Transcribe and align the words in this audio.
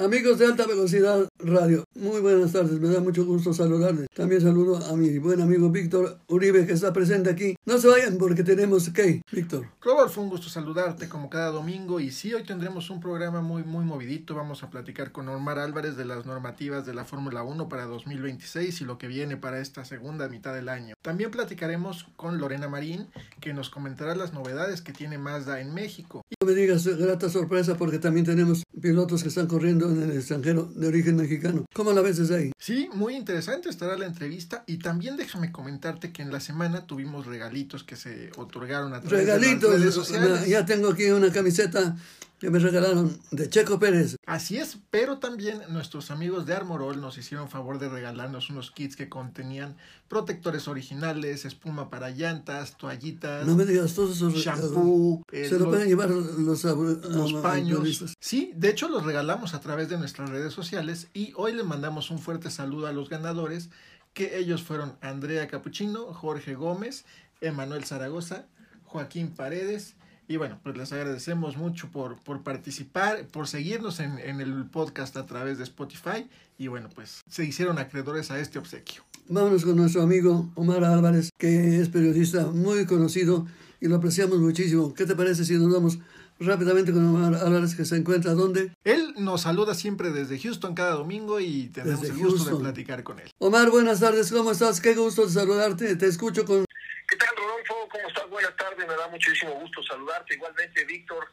Amigos 0.00 0.38
de 0.38 0.46
Alta 0.46 0.66
Velocidad 0.66 1.28
Radio, 1.40 1.84
muy 1.94 2.22
buenas 2.22 2.52
tardes, 2.52 2.80
me 2.80 2.88
da 2.88 3.00
mucho 3.00 3.22
gusto 3.26 3.52
saludarles. 3.52 4.06
También 4.14 4.40
saludo 4.40 4.78
a 4.86 4.96
mi 4.96 5.18
buen 5.18 5.42
amigo 5.42 5.68
Víctor 5.68 6.20
Uribe 6.26 6.66
que 6.66 6.72
está 6.72 6.90
presente 6.90 7.28
aquí. 7.28 7.54
No 7.66 7.76
se 7.76 7.86
vayan 7.86 8.16
porque 8.16 8.42
tenemos 8.42 8.88
que, 8.88 9.20
Víctor. 9.30 9.66
Rodolfo, 9.82 10.22
un 10.22 10.30
gusto 10.30 10.48
saludarte 10.48 11.06
como 11.10 11.28
cada 11.28 11.50
domingo 11.50 12.00
y 12.00 12.12
sí, 12.12 12.32
hoy 12.32 12.44
tendremos 12.44 12.88
un 12.88 12.98
programa 12.98 13.42
muy 13.42 13.62
muy 13.62 13.84
movidito. 13.84 14.34
Vamos 14.34 14.62
a 14.62 14.70
platicar 14.70 15.12
con 15.12 15.28
Omar 15.28 15.58
Álvarez 15.58 15.98
de 15.98 16.06
las 16.06 16.24
normativas 16.24 16.86
de 16.86 16.94
la 16.94 17.04
Fórmula 17.04 17.42
1 17.42 17.68
para 17.68 17.84
2026 17.84 18.80
y 18.80 18.84
lo 18.86 18.96
que 18.96 19.06
viene 19.06 19.36
para 19.36 19.60
esta 19.60 19.84
segunda 19.84 20.30
mitad 20.30 20.54
del 20.54 20.70
año. 20.70 20.94
También 21.02 21.30
platicaremos 21.30 22.06
con 22.16 22.38
Lorena 22.38 22.68
Marín 22.68 23.08
que 23.38 23.52
nos 23.52 23.68
comentará 23.68 24.14
las 24.14 24.32
novedades 24.32 24.80
que 24.80 24.94
tiene 24.94 25.18
Mazda 25.18 25.60
en 25.60 25.74
México. 25.74 26.22
No 26.40 26.46
me 26.46 26.54
digas 26.54 26.86
grata 26.86 27.28
sorpresa 27.28 27.76
porque 27.76 27.98
también 27.98 28.24
tenemos 28.24 28.64
pilotos 28.80 29.22
que 29.22 29.28
están 29.28 29.46
corriendo 29.46 29.89
en 29.92 30.10
el 30.10 30.16
extranjero 30.16 30.70
de 30.74 30.88
origen 30.88 31.16
mexicano. 31.16 31.64
¿Cómo 31.74 31.92
la 31.92 32.00
ves 32.00 32.30
ahí? 32.30 32.52
Sí, 32.58 32.88
muy 32.92 33.14
interesante 33.14 33.68
estará 33.68 33.96
la 33.96 34.06
entrevista 34.06 34.64
y 34.66 34.78
también 34.78 35.16
déjame 35.16 35.52
comentarte 35.52 36.12
que 36.12 36.22
en 36.22 36.32
la 36.32 36.40
semana 36.40 36.86
tuvimos 36.86 37.26
regalitos 37.26 37.84
que 37.84 37.96
se 37.96 38.30
otorgaron 38.36 38.94
a 38.94 39.00
través 39.00 39.26
regalitos, 39.26 39.62
de 39.62 39.68
las 39.68 39.80
redes 39.80 39.94
sociales. 39.94 40.46
Ya 40.46 40.64
tengo 40.64 40.90
aquí 40.90 41.10
una 41.10 41.32
camiseta 41.32 41.96
que 42.40 42.50
me 42.50 42.58
regalaron 42.58 43.16
de 43.30 43.48
Checo 43.50 43.78
Pérez. 43.78 44.16
Así 44.26 44.56
es, 44.56 44.78
pero 44.90 45.18
también 45.18 45.60
nuestros 45.68 46.10
amigos 46.10 46.46
de 46.46 46.54
Armorol 46.54 46.98
nos 47.00 47.18
hicieron 47.18 47.50
favor 47.50 47.78
de 47.78 47.90
regalarnos 47.90 48.48
unos 48.48 48.70
kits 48.70 48.96
que 48.96 49.10
contenían 49.10 49.76
protectores 50.08 50.66
originales, 50.66 51.44
espuma 51.44 51.90
para 51.90 52.08
llantas, 52.10 52.78
toallitas, 52.78 53.46
No 53.46 53.54
me 53.56 53.66
digas 53.66 53.94
todos 53.94 54.16
esos 54.16 54.32
shampoo, 54.34 55.22
eh, 55.30 55.44
Se 55.48 55.52
lo 55.58 55.66
los- 55.66 55.68
pueden 55.68 55.88
llevar 55.88 56.08
los, 56.10 56.64
los 57.04 57.32
paños. 57.42 58.04
Sí, 58.18 58.52
de 58.56 58.70
hecho 58.70 58.88
los 58.88 59.04
regalamos 59.04 59.52
a 59.52 59.60
través 59.60 59.90
de 59.90 59.98
nuestras 59.98 60.30
redes 60.30 60.54
sociales 60.54 61.08
y 61.12 61.34
hoy 61.36 61.52
le 61.52 61.62
mandamos 61.62 62.10
un 62.10 62.18
fuerte 62.18 62.50
saludo 62.50 62.86
a 62.86 62.92
los 62.92 63.10
ganadores, 63.10 63.68
que 64.14 64.38
ellos 64.38 64.62
fueron 64.62 64.96
Andrea 65.02 65.46
Capuchino, 65.46 66.14
Jorge 66.14 66.54
Gómez, 66.54 67.04
Emanuel 67.42 67.84
Zaragoza, 67.84 68.46
Joaquín 68.84 69.28
Paredes. 69.34 69.94
Y 70.30 70.36
bueno, 70.36 70.60
pues 70.62 70.76
les 70.76 70.92
agradecemos 70.92 71.56
mucho 71.56 71.88
por, 71.90 72.14
por 72.22 72.44
participar, 72.44 73.26
por 73.32 73.48
seguirnos 73.48 73.98
en, 73.98 74.16
en 74.20 74.40
el 74.40 74.64
podcast 74.66 75.16
a 75.16 75.26
través 75.26 75.58
de 75.58 75.64
Spotify. 75.64 76.28
Y 76.56 76.68
bueno, 76.68 76.88
pues 76.94 77.22
se 77.28 77.44
hicieron 77.44 77.80
acreedores 77.80 78.30
a 78.30 78.38
este 78.38 78.60
obsequio. 78.60 79.02
Vámonos 79.28 79.64
con 79.64 79.74
nuestro 79.74 80.02
amigo 80.02 80.48
Omar 80.54 80.84
Álvarez, 80.84 81.30
que 81.36 81.80
es 81.80 81.88
periodista 81.88 82.46
muy 82.46 82.86
conocido 82.86 83.44
y 83.80 83.88
lo 83.88 83.96
apreciamos 83.96 84.38
muchísimo. 84.38 84.94
¿Qué 84.94 85.04
te 85.04 85.16
parece 85.16 85.44
si 85.44 85.54
nos 85.54 85.72
vamos 85.72 85.98
rápidamente 86.38 86.92
con 86.92 87.04
Omar 87.08 87.34
Álvarez, 87.34 87.74
que 87.74 87.84
se 87.84 87.96
encuentra 87.96 88.32
dónde? 88.34 88.72
Él 88.84 89.14
nos 89.18 89.40
saluda 89.40 89.74
siempre 89.74 90.12
desde 90.12 90.38
Houston 90.38 90.76
cada 90.76 90.92
domingo 90.92 91.40
y 91.40 91.70
tenemos 91.70 92.02
Desde 92.02 92.14
el 92.14 92.20
gusto 92.20 92.36
Houston. 92.36 92.58
de 92.58 92.60
platicar 92.60 93.02
con 93.02 93.18
él. 93.18 93.28
Omar, 93.38 93.68
buenas 93.70 93.98
tardes, 93.98 94.30
¿cómo 94.30 94.52
estás? 94.52 94.80
Qué 94.80 94.94
gusto 94.94 95.26
de 95.26 95.32
saludarte. 95.32 95.96
Te 95.96 96.06
escucho 96.06 96.44
con 96.44 96.64
¿Qué 97.08 97.16
tal, 97.16 97.30
Rodolfo? 97.36 97.74
¿Cómo 97.90 98.06
estás? 98.06 98.30
Buenas 98.50 98.68
tardes, 98.68 98.88
me 98.88 98.96
da 98.96 99.06
muchísimo 99.06 99.52
gusto 99.52 99.80
saludarte. 99.84 100.34
Igualmente, 100.34 100.84
Víctor, 100.84 101.30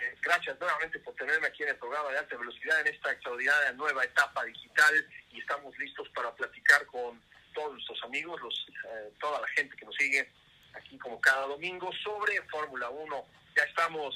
eh, 0.00 0.16
gracias 0.22 0.58
nuevamente 0.58 0.98
por 1.00 1.14
tenerme 1.14 1.48
aquí 1.48 1.62
en 1.62 1.68
el 1.68 1.76
programa 1.76 2.08
de 2.10 2.16
alta 2.16 2.38
velocidad 2.38 2.80
en 2.80 2.86
esta 2.86 3.12
extraordinaria 3.12 3.72
nueva 3.72 4.02
etapa 4.02 4.44
digital 4.44 5.06
y 5.30 5.40
estamos 5.40 5.76
listos 5.76 6.08
para 6.14 6.34
platicar 6.34 6.86
con 6.86 7.20
todos 7.52 7.74
nuestros 7.74 8.02
amigos, 8.04 8.40
los, 8.40 8.66
eh, 8.88 9.12
toda 9.20 9.42
la 9.42 9.48
gente 9.48 9.76
que 9.76 9.84
nos 9.84 9.94
sigue 9.96 10.26
aquí 10.72 10.96
como 10.96 11.20
cada 11.20 11.46
domingo 11.48 11.90
sobre 12.02 12.40
Fórmula 12.48 12.88
1. 12.88 13.26
Ya 13.56 13.64
estamos 13.64 14.14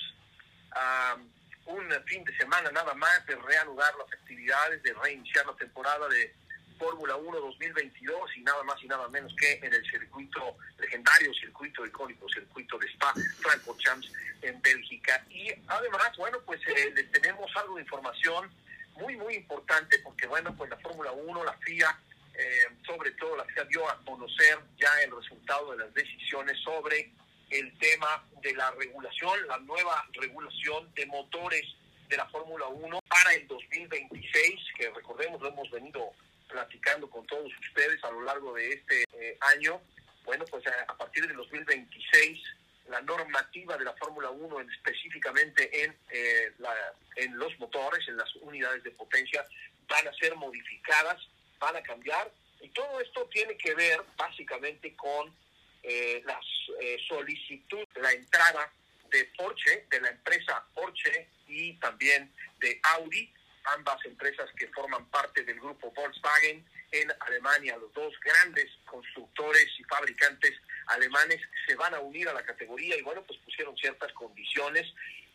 a 0.70 1.18
un 1.66 2.04
fin 2.06 2.24
de 2.24 2.34
semana 2.38 2.70
nada 2.70 2.94
más 2.94 3.26
de 3.26 3.36
reanudar 3.36 3.94
las 3.96 4.10
actividades, 4.10 4.82
de 4.82 4.94
reiniciar 4.94 5.44
la 5.44 5.56
temporada 5.56 6.08
de 6.08 6.34
Fórmula 6.78 7.16
1 7.16 7.40
2022 7.40 8.36
y 8.36 8.40
nada 8.42 8.62
más 8.62 8.82
y 8.82 8.86
nada 8.86 9.08
menos 9.08 9.34
que 9.38 9.54
en 9.62 9.72
el 9.72 9.84
circuito 9.90 10.56
legendario, 10.78 11.32
circuito 11.34 11.84
icónico, 11.84 12.28
circuito 12.28 12.78
de 12.78 12.86
Spa, 12.88 13.12
Francorchamps 13.40 14.12
en 14.42 14.60
Bélgica. 14.62 15.24
Y 15.30 15.48
además, 15.66 16.16
bueno, 16.16 16.38
pues 16.46 16.60
eh, 16.68 16.92
les 16.94 17.10
tenemos 17.10 17.50
algo 17.56 17.76
de 17.76 17.82
información 17.82 18.50
muy, 18.94 19.16
muy 19.16 19.34
importante 19.34 19.98
porque, 20.00 20.26
bueno, 20.26 20.54
pues 20.56 20.70
la 20.70 20.76
Fórmula 20.78 21.12
1, 21.12 21.44
la 21.44 21.52
FIA, 21.54 22.00
eh, 22.34 22.66
sobre 22.86 23.10
todo 23.12 23.36
la 23.36 23.44
FIA 23.44 23.64
dio 23.64 23.88
a 23.88 23.98
conocer 24.04 24.58
ya 24.78 24.90
el 25.02 25.14
resultado 25.16 25.72
de 25.72 25.78
las 25.78 25.94
decisiones 25.94 26.58
sobre 26.60 27.12
el 27.50 27.76
tema 27.78 28.24
de 28.42 28.54
la 28.54 28.70
regulación, 28.72 29.46
la 29.46 29.58
nueva 29.58 30.06
regulación 30.12 30.92
de 30.94 31.06
motores 31.06 31.64
de 32.08 32.16
la 32.16 32.26
Fórmula 32.26 32.66
1 32.68 33.00
para 33.08 33.34
el 33.34 33.46
2026, 33.46 34.60
que 34.76 34.90
recordemos 34.90 35.40
lo 35.40 35.48
hemos 35.48 35.70
venido 35.70 36.12
platicando 36.48 37.08
con 37.10 37.26
todos 37.26 37.50
ustedes 37.60 38.02
a 38.04 38.10
lo 38.10 38.22
largo 38.22 38.54
de 38.54 38.70
este 38.72 39.04
eh, 39.12 39.36
año. 39.40 39.80
Bueno, 40.24 40.44
pues 40.50 40.66
a, 40.66 40.72
a 40.88 40.96
partir 40.96 41.26
del 41.26 41.36
2026 41.36 42.42
la 42.88 43.00
normativa 43.02 43.76
de 43.76 43.84
la 43.84 43.92
Fórmula 43.94 44.30
1 44.30 44.60
en- 44.60 44.70
específicamente 44.72 45.84
en, 45.84 45.96
eh, 46.10 46.52
la, 46.58 46.74
en 47.16 47.36
los 47.38 47.56
motores, 47.58 48.06
en 48.08 48.16
las 48.16 48.34
unidades 48.36 48.82
de 48.82 48.90
potencia, 48.92 49.44
van 49.88 50.08
a 50.08 50.12
ser 50.14 50.34
modificadas, 50.36 51.20
van 51.58 51.76
a 51.76 51.82
cambiar 51.82 52.30
y 52.60 52.68
todo 52.70 53.00
esto 53.00 53.26
tiene 53.30 53.56
que 53.56 53.74
ver 53.74 54.00
básicamente 54.16 54.94
con 54.96 55.34
eh, 55.82 56.22
la 56.24 56.40
eh, 56.80 56.98
solicitud, 57.06 57.86
la 57.96 58.12
entrada 58.12 58.72
de 59.10 59.24
Porsche, 59.36 59.86
de 59.90 60.00
la 60.00 60.08
empresa 60.08 60.64
Porsche 60.74 61.28
y 61.46 61.74
también 61.74 62.32
de 62.58 62.80
Audi, 62.96 63.32
ambas 63.74 64.04
empresas 64.04 64.48
que 64.56 64.68
forman 64.68 65.08
parte 65.10 65.44
del 65.44 65.60
grupo 65.60 65.90
Volkswagen 65.92 66.64
en 66.90 67.12
Alemania, 67.20 67.76
los 67.76 67.92
dos 67.92 68.14
grandes 68.20 68.66
constructores 68.86 69.68
y 69.78 69.84
fabricantes 69.84 70.54
alemanes 70.86 71.40
se 71.66 71.74
van 71.74 71.94
a 71.94 72.00
unir 72.00 72.28
a 72.28 72.34
la 72.34 72.44
categoría 72.44 72.96
y 72.96 73.02
bueno, 73.02 73.22
pues 73.24 73.38
pusieron 73.40 73.76
ciertas 73.76 74.12
condiciones, 74.12 74.86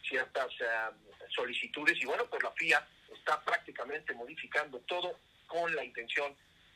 ciertas 0.07 0.49
solicitudes 1.35 1.97
y 2.01 2.05
bueno, 2.05 2.27
pues 2.29 2.41
la 2.43 2.51
FIA 2.51 2.87
está 3.15 3.41
prácticamente 3.43 4.13
modificando 4.13 4.79
todo 4.81 5.19
con 5.47 5.75
la 5.75 5.83
intención 5.83 6.35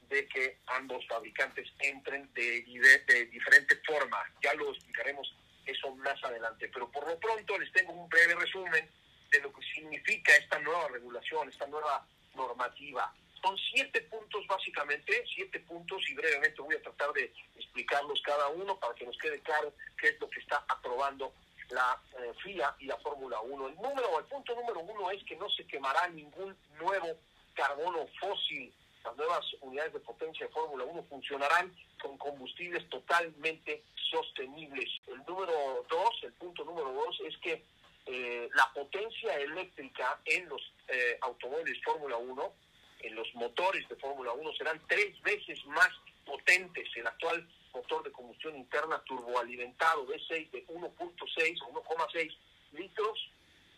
de 0.10 0.28
que 0.28 0.60
ambos 0.68 1.06
fabricantes 1.08 1.68
entren 1.80 2.32
de, 2.34 2.62
de, 2.62 3.14
de 3.14 3.26
diferente 3.26 3.76
forma. 3.86 4.18
Ya 4.42 4.54
lo 4.54 4.72
explicaremos 4.72 5.34
eso 5.66 5.94
más 5.96 6.24
adelante, 6.24 6.70
pero 6.74 6.90
por 6.92 7.08
lo 7.08 7.20
pronto 7.20 7.58
les 7.60 7.72
tengo 7.74 7.92
un 7.92 8.08
breve 8.10 8.36
resumen 8.36 8.90
de 9.32 9.40
lo 9.42 9.52
que 9.52 9.62
significa 9.74 10.36
nueva 10.60 10.88
regulación, 10.90 11.50
esta 11.50 11.68
nueva 11.68 12.06
normativa. 12.36 13.14
Son 13.42 13.56
siete 13.58 14.02
puntos 14.02 14.46
básicamente, 14.48 15.24
siete 15.34 15.60
puntos 15.62 16.02
y 16.10 16.16
brevemente 16.16 16.62
voy 16.62 16.76
a 16.76 16.82
tratar 16.82 17.12
de 17.14 17.32
explicarlos 17.56 18.22
cada 18.24 18.48
uno 18.50 18.78
para 18.80 18.94
que 18.96 19.06
nos 19.06 19.18
quede 19.18 19.40
claro 19.42 19.74
qué 20.00 20.10
es 20.10 20.20
lo 20.20 20.30
que 20.30 20.40
está 20.40 20.64
aprobando 20.68 21.34
la 21.70 22.00
eh, 22.20 22.34
FIA 22.44 22.76
y 22.80 22.86
la 22.86 22.98
Fórmula 22.98 23.40
1. 23.42 23.68
El 23.68 23.76
número, 23.76 24.20
el 24.20 24.26
punto 24.26 24.56
número 24.56 24.80
uno 24.80 25.12
es 25.12 25.24
que 25.24 25.36
no 25.36 25.50
se 25.50 25.66
quemará 25.66 26.08
ningún 26.10 26.56
nuevo 26.80 27.18
carbono 27.54 28.08
fósil. 28.20 28.74
Las 29.04 29.16
nuevas 29.16 29.46
unidades 29.62 29.94
de 29.94 30.00
potencia 30.00 30.48
de 30.48 30.52
Fórmula 30.52 30.84
1 30.86 31.04
funcionarán 31.04 31.74
con 32.02 32.18
combustibles 32.18 32.88
totalmente 32.90 33.84
sostenibles. 34.10 34.90
El 35.08 35.24
número 35.26 35.86
dos, 35.90 36.10
el 36.24 36.34
punto 36.34 36.64
número 36.64 36.92
dos 36.92 37.20
es 37.26 37.38
que 37.38 37.64
eh, 38.08 38.50
la 38.54 38.72
potencia 38.74 39.36
eléctrica 39.38 40.20
en 40.26 40.48
los 40.50 40.62
eh, 40.88 41.18
automóviles 41.22 41.82
Fórmula 41.84 42.18
1, 42.18 42.54
en 43.02 43.16
los 43.16 43.34
motores 43.36 43.88
de 43.90 43.96
Fórmula 43.98 44.32
1, 44.32 44.54
serán 44.54 44.82
tres 44.88 45.22
veces 45.22 45.64
más 45.68 45.90
potentes. 46.26 46.88
El 46.96 47.06
actual 47.08 47.48
motor 47.74 48.04
de 48.04 48.12
combustión 48.12 48.56
interna 48.56 49.00
turboalimentado 49.04 50.08
V6 50.08 50.50
de 50.52 50.66
1.6 50.68 51.62
o 51.64 51.74
1,6 51.84 52.38
litros 52.74 53.30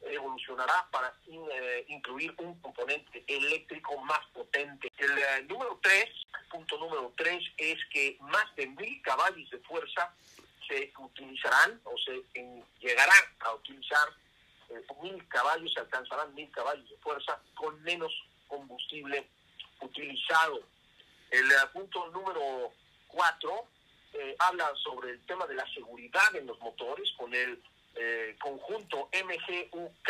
evolucionará 0.02 0.88
para 0.92 1.14
in- 1.28 1.46
eh, 1.52 1.86
incluir 1.90 2.34
un 2.38 2.58
componente 2.62 3.24
eléctrico 3.28 3.98
más 4.04 4.26
potente. 4.34 4.92
El 4.98 5.12
eh, 5.18 5.44
número 5.50 5.78
3, 5.82 6.06
punto 6.50 6.78
número 6.78 7.12
3, 7.18 7.38
es 7.58 7.78
que 7.92 8.18
más 8.22 8.56
de 8.56 8.68
mil 8.68 9.02
caballos 9.02 9.50
de 9.50 9.58
fuerza 9.60 10.14
se 10.70 10.94
utilizarán 11.00 11.82
o 11.84 11.98
se 11.98 12.24
llegará 12.80 13.14
a 13.40 13.54
utilizar 13.56 14.08
eh, 14.70 14.86
mil 15.02 15.28
caballos, 15.28 15.74
se 15.74 15.80
alcanzarán 15.80 16.34
mil 16.36 16.50
caballos 16.52 16.88
de 16.90 16.98
fuerza 16.98 17.42
con 17.56 17.82
menos 17.82 18.12
combustible 18.48 19.28
utilizado. 19.82 20.62
El 21.32 21.52
eh, 21.52 21.56
punto 21.74 22.08
número 22.12 22.72
cuatro 23.08 23.68
eh, 24.14 24.36
habla 24.40 24.72
sobre 24.76 25.12
el 25.12 25.26
tema 25.26 25.48
de 25.48 25.56
la 25.56 25.68
seguridad 25.74 26.36
en 26.36 26.46
los 26.46 26.60
motores 26.60 27.12
con 27.18 27.34
el 27.34 27.62
conjunto 28.40 29.10
MGUK 29.12 30.10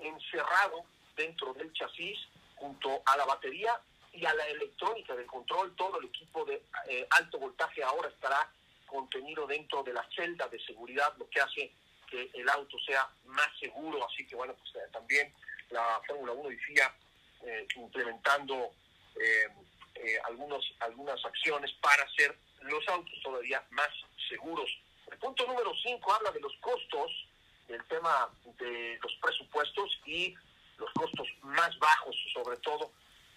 encerrado 0.00 0.84
dentro 1.16 1.54
del 1.54 1.72
chasis 1.72 2.18
junto 2.56 3.02
a 3.06 3.16
la 3.16 3.24
batería 3.24 3.80
y 4.12 4.26
a 4.26 4.34
la 4.34 4.46
electrónica 4.48 5.16
de 5.16 5.24
control. 5.24 5.74
Todo 5.74 6.00
el 6.00 6.06
equipo 6.06 6.44
de 6.44 6.62
alto 7.10 7.38
voltaje 7.38 7.82
ahora 7.82 8.08
estará 8.08 8.46
contenido 8.90 9.46
dentro 9.46 9.82
de 9.82 9.92
la 9.92 10.06
celda 10.14 10.48
de 10.48 10.60
seguridad, 10.60 11.14
lo 11.16 11.28
que 11.30 11.40
hace 11.40 11.72
que 12.10 12.30
el 12.34 12.48
auto 12.48 12.76
sea 12.80 13.08
más 13.26 13.48
seguro. 13.58 14.04
Así 14.04 14.26
que 14.26 14.34
bueno, 14.34 14.54
pues 14.54 14.74
eh, 14.74 14.88
también 14.92 15.32
la 15.70 16.02
Fórmula 16.06 16.32
1 16.32 16.48
decía 16.50 16.92
eh, 17.46 17.66
implementando 17.76 18.72
eh, 19.16 20.18
algunos, 20.24 20.64
algunas 20.80 21.24
acciones 21.24 21.72
para 21.80 22.02
hacer 22.02 22.36
los 22.62 22.86
autos 22.88 23.14
todavía 23.22 23.64
más 23.70 23.88
seguros. 24.28 24.70
El 25.10 25.18
punto 25.18 25.46
número 25.46 25.72
5 25.82 26.12
habla 26.12 26.30
de 26.32 26.40
los 26.40 26.52
costos, 26.60 27.10
del 27.68 27.84
tema 27.84 28.28
de 28.58 28.98
los 29.02 29.14
presupuestos 29.22 30.00
y 30.04 30.34
los 30.78 30.90
costos 30.94 31.28
más 31.42 31.78
bajos 31.78 32.16
sobre 32.32 32.56
todo, 32.58 32.92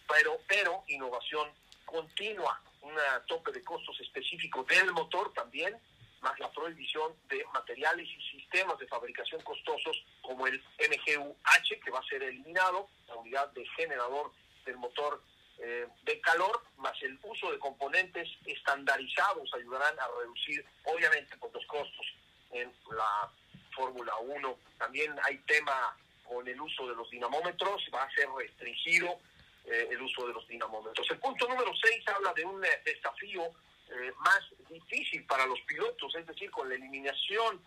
pero, 0.08 0.40
pero 0.48 0.84
innovación 0.88 1.50
continua, 1.86 2.60
un 2.84 2.96
tope 3.28 3.52
de 3.52 3.64
costos 3.64 4.00
específico 4.00 4.64
del 4.64 4.92
motor 4.92 5.34
también, 5.34 5.76
más 6.22 6.40
la 6.40 6.52
prohibición 6.52 7.14
de 7.28 7.44
materiales 7.54 8.08
y 8.08 8.38
sistemas 8.38 8.78
de 8.80 8.88
fabricación 8.88 9.42
costosos 9.42 10.06
como 10.22 10.48
el 10.48 10.62
MGU-H, 10.80 11.80
que 11.80 11.92
va 11.92 12.00
a 12.00 12.04
ser 12.04 12.24
eliminado, 12.24 12.88
la 13.08 13.16
unidad 13.16 13.52
de 13.52 13.66
generador 13.76 14.32
del 14.66 14.78
motor 14.78 15.22
eh, 15.60 15.88
de 16.04 16.22
calor, 16.22 16.64
más 16.78 16.94
el 17.04 17.20
uso 17.24 17.52
de 17.52 17.60
componentes 17.60 18.30
estandarizados 18.46 19.54
ayudarán 19.54 20.00
a 20.00 20.08
reducir, 20.20 20.66
obviamente, 20.86 21.38
pues, 21.38 21.54
los 21.54 21.66
costos 21.68 22.06
en 22.52 22.74
la 22.92 23.32
Fórmula 23.76 24.16
1. 24.18 24.58
También 24.78 25.16
hay 25.24 25.38
tema 25.40 25.96
con 26.24 26.48
el 26.48 26.60
uso 26.60 26.88
de 26.88 26.96
los 26.96 27.10
dinamómetros, 27.10 27.84
va 27.94 28.04
a 28.04 28.12
ser 28.12 28.28
restringido 28.38 29.20
eh, 29.66 29.88
el 29.92 30.02
uso 30.02 30.28
de 30.28 30.34
los 30.34 30.48
dinamómetros. 30.48 31.10
El 31.10 31.20
punto 31.20 31.48
número 31.48 31.72
6 31.76 32.08
habla 32.10 32.34
de 32.34 32.46
un 32.46 32.64
eh, 32.64 32.70
desafío 32.86 33.44
eh, 33.90 34.12
más 34.20 34.42
difícil 34.70 35.26
para 35.26 35.46
los 35.46 35.60
pilotos, 35.62 36.14
es 36.16 36.26
decir, 36.26 36.50
con 36.52 36.68
la 36.70 36.76
eliminación 36.76 37.62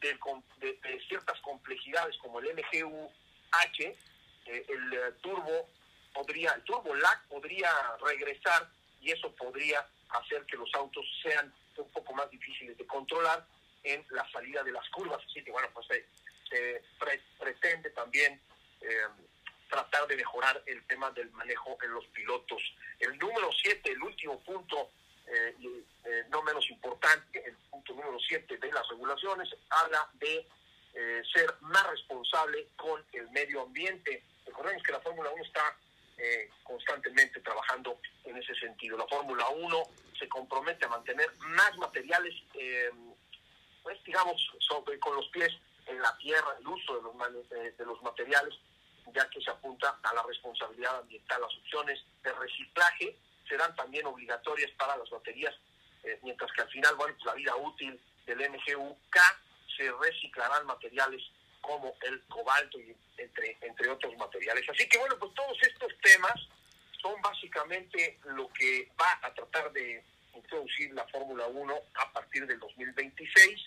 de, 0.00 0.18
de, 0.58 0.72
de 0.74 1.00
ciertas 1.08 1.40
complejidades 1.40 2.16
como 2.18 2.40
el 2.40 2.54
MGU-H, 2.54 3.96
el 4.46 5.14
turbo 5.20 5.68
podría, 6.14 6.52
el 6.52 6.62
turbo 6.62 6.94
lag 6.94 7.28
podría 7.28 7.70
regresar 8.02 8.68
y 9.00 9.10
eso 9.10 9.30
podría 9.34 9.86
hacer 10.10 10.44
que 10.46 10.56
los 10.56 10.72
autos 10.74 11.04
sean 11.22 11.52
un 11.76 11.90
poco 11.90 12.12
más 12.14 12.30
difíciles 12.30 12.76
de 12.76 12.86
controlar 12.86 13.46
en 13.84 14.04
la 14.10 14.28
salida 14.30 14.62
de 14.62 14.72
las 14.72 14.88
curvas. 14.90 15.20
Así 15.24 15.42
que 15.42 15.50
bueno, 15.50 15.68
pues 15.72 15.86
se, 15.86 16.06
se 16.48 16.82
pre 16.98 17.20
pretende 17.38 17.90
también 17.90 18.40
eh, 18.80 19.06
tratar 19.68 20.06
de 20.06 20.16
mejorar 20.16 20.62
el 20.66 20.84
tema 20.86 21.10
del 21.10 21.30
manejo 21.32 21.78
en 21.82 21.92
los 21.92 22.06
pilotos. 22.06 22.62
El 22.98 23.18
número 23.18 23.50
7, 23.52 23.92
el 23.92 24.02
último 24.02 24.40
punto, 24.40 24.90
eh, 25.26 25.54
eh, 26.04 26.24
no 26.30 26.42
menos 26.42 26.68
importante, 26.70 27.42
el 27.44 27.54
punto 27.70 27.94
número 27.94 28.18
7 28.18 28.56
de 28.56 28.72
las 28.72 28.88
regulaciones, 28.88 29.48
habla 29.68 30.08
de 30.14 30.46
eh, 30.94 31.22
ser 31.32 31.54
más 31.60 31.86
responsable 31.90 32.68
con 32.76 33.04
el 33.12 33.28
medio 33.30 33.62
ambiente. 33.62 34.24
Recordemos 34.46 34.82
que 34.82 34.92
la 34.92 35.00
Fórmula 35.00 35.30
1 35.30 35.44
está 35.44 35.76
eh, 36.16 36.50
constantemente 36.64 37.40
trabajando 37.40 38.00
en 38.24 38.36
ese 38.36 38.54
sentido. 38.54 38.96
La 38.96 39.06
Fórmula 39.06 39.48
1 39.48 39.82
se 40.18 40.28
compromete 40.28 40.86
a 40.86 40.88
mantener 40.88 41.30
más 41.38 41.76
materiales, 41.76 42.34
pues 43.82 44.02
digamos, 44.02 44.50
sobre, 44.58 44.98
con 44.98 45.14
los 45.14 45.28
pies 45.28 45.52
en 45.86 46.00
la 46.02 46.16
tierra, 46.18 46.56
el 46.58 46.66
uso 46.66 46.96
de 46.96 47.02
los, 47.02 47.48
de 47.48 47.84
los 47.86 48.02
materiales, 48.02 48.58
ya 49.14 49.28
que 49.30 49.40
se 49.40 49.50
apunta 49.50 49.98
a 50.02 50.14
la 50.14 50.22
responsabilidad 50.22 50.98
ambiental. 50.98 51.40
Las 51.40 51.56
opciones 51.56 52.00
de 52.22 52.32
reciclaje 52.32 53.16
serán 53.48 53.74
también 53.76 54.06
obligatorias 54.06 54.70
para 54.72 54.96
las 54.96 55.08
baterías, 55.10 55.54
eh, 56.04 56.18
mientras 56.22 56.50
que 56.52 56.62
al 56.62 56.68
final, 56.68 56.94
bueno, 56.96 57.14
pues 57.14 57.26
la 57.26 57.34
vida 57.34 57.56
útil 57.56 58.00
del 58.26 58.50
MGU-K 58.50 59.20
se 59.76 59.90
reciclarán 59.92 60.66
materiales 60.66 61.22
como 61.60 61.94
el 62.02 62.22
cobalto 62.28 62.78
y 62.78 62.96
entre, 63.18 63.90
otros 63.90 64.16
materiales. 64.16 64.68
Así 64.68 64.88
que 64.88 64.98
bueno, 64.98 65.16
pues 65.18 65.32
todos 65.34 65.58
estos 65.62 65.92
temas 66.02 66.34
son 67.00 67.20
básicamente 67.22 68.18
lo 68.24 68.48
que 68.52 68.90
va 69.00 69.18
a 69.22 69.32
tratar 69.34 69.72
de 69.72 70.04
introducir 70.34 70.92
la 70.94 71.06
Fórmula 71.08 71.46
1 71.46 71.74
a 71.94 72.12
partir 72.12 72.46
del 72.46 72.58
2026. 72.58 73.60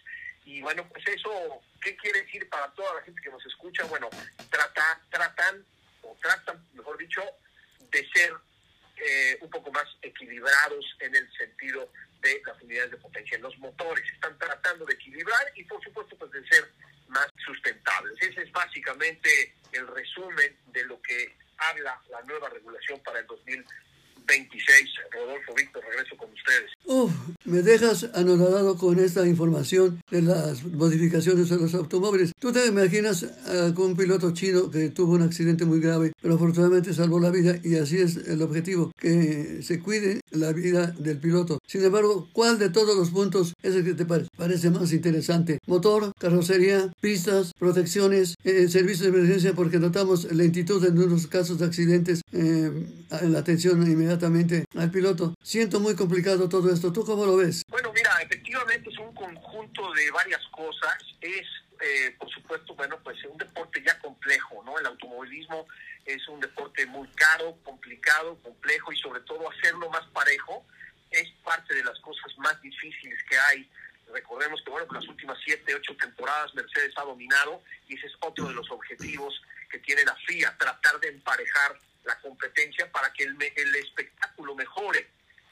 Y 0.46 0.62
bueno, 0.62 0.88
pues 0.90 1.08
eso, 1.08 1.62
¿qué 1.82 1.96
quiere 1.98 2.24
decir 2.24 2.48
para 2.50 2.68
toda 2.74 2.96
la 2.96 3.02
gente 3.02 3.22
que 3.22 3.30
nos 3.30 3.46
escucha? 3.46 3.84
Bueno, 3.86 4.10
trata, 4.50 5.00
tratan, 5.10 5.66
o 6.02 6.18
tratan, 6.22 6.66
mejor 6.74 6.98
dicho, 6.98 7.22
de 7.92 8.08
ser 8.10 8.34
eh, 8.98 9.38
un 9.42 9.50
poco 9.50 9.72
más 9.72 9.86
equilibrados 10.02 10.86
en 11.00 11.16
el 11.16 11.32
sentido 11.34 11.92
de 12.22 12.42
las 12.46 12.62
unidades 12.62 12.92
de 12.92 12.98
potencia. 12.98 13.38
Los 13.40 13.58
motores 13.60 14.04
están 14.14 14.38
tratando 14.38 14.86
de 14.86 14.94
equilibrar 14.94 15.52
y 15.56 15.64
por 15.64 15.84
supuesto 15.84 16.16
pues 16.18 16.32
de 16.32 16.48
ser 16.48 16.70
más 17.08 17.28
sustentables. 17.46 18.14
Ese 18.22 18.44
es 18.44 18.52
básicamente 18.52 19.56
el 19.74 19.88
resumen 19.88 20.56
de 20.68 20.86
lo 20.86 21.02
que 21.02 21.36
habla 21.58 22.00
la 22.10 22.22
nueva 22.22 22.50
regulación 22.50 23.00
para 23.02 23.20
el 23.20 23.28
2026. 23.28 24.90
Rodolfo 25.12 25.54
Víctor, 25.54 25.84
regreso 25.84 26.16
con 26.18 26.32
ustedes. 26.32 26.72
Uf, 26.86 27.12
me 27.46 27.62
dejas 27.62 28.10
anonadado 28.14 28.78
con 28.78 29.00
esta 29.00 29.28
información 29.28 30.02
de 30.12 30.22
las 30.22 30.64
modificaciones 30.66 31.50
de 31.50 31.58
los 31.58 31.74
automóviles. 31.74 32.34
¿Tú 32.40 32.52
te 32.52 32.66
imaginas 32.68 33.24
a 33.24 33.74
un 33.80 33.96
piloto 33.96 34.32
chino 34.32 34.70
que 34.70 34.90
tuvo 34.90 35.14
un 35.14 35.24
accidente 35.24 35.66
muy 35.66 35.80
grave, 35.80 36.14
pero 36.22 36.36
afortunadamente 36.36 36.94
salvó 36.94 37.20
la 37.20 37.32
vida 37.32 37.60
y 37.64 37.76
así 37.76 37.98
es 37.98 38.18
el 38.28 38.42
objetivo, 38.42 38.92
que 38.98 39.62
se 39.64 39.80
cuide 39.80 40.22
la 40.32 40.52
vida 40.54 40.94
del 41.00 41.18
piloto? 41.18 41.60
Sin 41.68 41.84
embargo, 41.84 42.28
¿cuál 42.34 42.60
de 42.60 42.70
todos 42.70 42.96
los 42.98 43.10
puntos 43.10 43.54
es 43.64 43.76
el 43.76 43.84
que 43.84 43.94
te 43.94 44.06
parece 44.06 44.70
más 44.70 44.94
interesante? 44.94 45.60
Motor, 45.68 46.12
carrocería, 46.20 46.92
pistas, 47.02 47.54
protecciones, 47.58 48.36
eh, 48.44 48.68
servicio 48.70 49.06
de 49.06 49.18
emergencia, 49.18 49.54
porque 49.54 49.80
notamos 49.80 50.32
lentitud 50.32 50.84
en 50.86 50.98
unos 51.00 51.28
casos 51.28 51.60
de 51.60 51.66
accidentes 51.66 52.22
eh, 52.32 52.72
en 53.22 53.34
la 53.34 53.40
atención 53.40 53.82
inmediatamente 53.90 54.66
al 54.76 54.92
piloto. 54.92 55.34
Siento 55.44 55.80
muy 55.80 55.96
complicado 55.96 56.50
todo 56.50 56.72
esto. 56.72 56.92
¿Tú 56.92 57.04
cómo 57.04 57.26
lo 57.26 57.31
Bueno, 57.68 57.92
mira, 57.94 58.22
efectivamente 58.22 58.90
es 58.90 58.98
un 58.98 59.14
conjunto 59.14 59.92
de 59.94 60.12
varias 60.12 60.42
cosas. 60.52 60.98
Es, 61.22 61.48
eh, 61.82 62.16
por 62.20 62.30
supuesto, 62.30 62.76
bueno, 62.76 63.00
pues 63.04 63.24
un 63.26 63.38
deporte 63.38 63.84
ya 63.86 63.98
complejo, 64.00 64.64
¿no? 64.66 64.78
El 64.80 64.86
automovilismo 64.86 65.68
es 66.06 66.28
un 66.28 66.40
deporte 66.40 66.86
muy 66.86 67.08
caro, 67.10 67.58
complicado, 67.64 68.38
complejo 68.42 68.92
y 68.92 68.98
sobre 68.98 69.22
todo 69.22 69.50
hacerlo 69.50 69.90
más 69.90 70.06
parejo 70.08 70.66
es 71.12 71.30
parte 71.44 71.76
de 71.76 71.84
las 71.84 72.00
cosas 72.00 72.36
más 72.38 72.60
difíciles 72.62 73.20
que 73.30 73.38
hay. 73.38 73.70
Recordemos 74.14 74.62
que, 74.64 74.72
bueno, 74.72 74.88
las 74.92 75.08
últimas 75.08 75.38
siete, 75.44 75.76
ocho 75.76 75.96
temporadas 75.98 76.54
Mercedes 76.56 76.94
ha 76.98 77.04
dominado 77.04 77.62
y 77.88 77.96
ese 77.96 78.08
es 78.08 78.14
otro 78.22 78.48
de 78.48 78.54
los 78.54 78.70
objetivos 78.72 79.42
que 79.70 79.80
tiene 79.80 80.04
la 80.04 80.16
FIA, 80.28 80.58
tratar 80.58 81.00
de 81.00 81.10
emparejar 81.10 81.80
la 82.04 82.20
competencia 82.20 82.92
para 82.92 83.12
que 83.14 83.24
el, 83.24 83.38
el 83.56 83.76
espectáculo 83.76 84.56
mejore. 84.56 85.10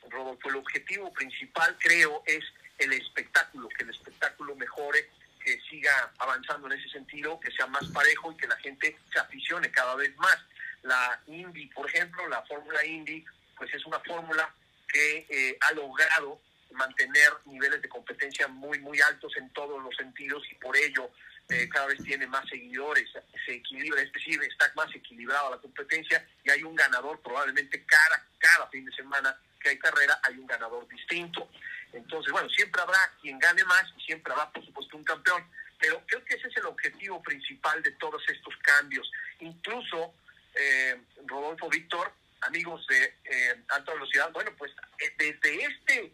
Rodolfo, 0.10 0.50
el 0.50 0.58
objetivo 0.58 1.12
principal, 1.14 1.76
creo, 1.80 2.24
es 2.26 2.44
el 2.78 2.94
espectáculo, 2.94 3.70
que 3.70 3.84
el 3.84 3.90
espectáculo 3.90 4.56
mejore, 4.56 5.10
que 5.44 5.60
siga 5.70 6.12
avanzando 6.20 6.68
en 6.68 6.80
ese 6.80 6.90
sentido, 6.90 7.40
que 7.40 7.52
sea 7.52 7.68
más 7.68 7.86
parejo 7.88 8.32
y 8.32 8.38
que 8.38 8.48
la 8.48 8.58
gente 8.58 8.98
se 9.12 9.20
aficione 9.20 9.72
cada 9.72 9.96
vez 9.96 10.16
más. 10.18 10.38
La 10.84 11.22
Indy, 11.28 11.68
por 11.68 11.88
ejemplo, 11.90 12.28
la 12.28 12.42
Fórmula 12.44 12.86
Indy, 12.86 13.24
pues 13.58 13.74
es 13.74 13.86
una 13.86 14.00
fórmula 14.00 14.54
que 14.88 15.26
eh, 15.30 15.58
ha 15.62 15.74
logrado 15.74 16.42
mantener 16.72 17.32
niveles 17.46 17.82
de 17.82 17.90
competencia 17.90 18.48
muy, 18.48 18.80
muy 18.80 19.02
altos 19.02 19.36
en 19.38 19.52
todos 19.54 19.82
los 19.82 19.96
sentidos 19.96 20.44
y 20.52 20.56
por 20.56 20.76
ello 20.78 21.10
eh, 21.50 21.68
cada 21.68 21.88
vez 21.88 22.02
tiene 22.04 22.28
más 22.28 22.48
seguidores, 22.48 23.10
se 23.46 23.54
equilibra, 23.54 24.02
es 24.02 24.12
decir, 24.12 24.40
está 24.44 24.72
más 24.76 24.94
equilibrada 24.94 25.50
la 25.50 25.58
competencia 25.58 26.26
y 26.44 26.52
hay 26.52 26.64
un 26.64 26.76
ganador 26.76 27.20
probablemente 27.22 27.84
cada, 27.86 28.24
cada 28.38 28.68
fin 28.68 28.86
de 28.86 28.92
semana 28.94 29.36
que 29.60 29.70
hay 29.70 29.80
carrera, 29.80 30.20
hay 30.24 30.38
un 30.38 30.48
ganador 30.48 30.88
distinto. 30.88 31.50
Entonces, 31.94 32.32
bueno, 32.32 32.50
siempre 32.50 32.82
habrá 32.82 33.00
quien 33.22 33.40
gane 33.40 33.64
más 33.66 33.84
y 33.98 34.02
siempre 34.02 34.32
habrá, 34.34 34.52
por 34.52 34.66
supuesto, 34.66 34.98
un 34.98 35.04
campeón. 35.04 35.44
Pero 35.80 36.02
creo 36.06 36.24
que 36.26 36.36
ese 36.36 36.48
es 36.48 36.58
el 36.58 36.66
objetivo 36.66 37.22
principal 37.22 37.82
de 37.82 37.92
todos 37.94 38.22
estos 38.30 38.56
cambios. 38.58 39.10
Incluso, 39.40 40.14
eh, 40.56 41.02
Rodolfo 41.26 41.70
Víctor, 41.70 42.12
amigos 42.42 42.86
de 42.88 43.16
eh, 43.24 43.64
alta 43.70 43.94
velocidad, 43.94 44.32
bueno, 44.32 44.52
pues 44.58 44.72
eh, 45.00 45.14
desde 45.18 45.64
este 45.64 46.12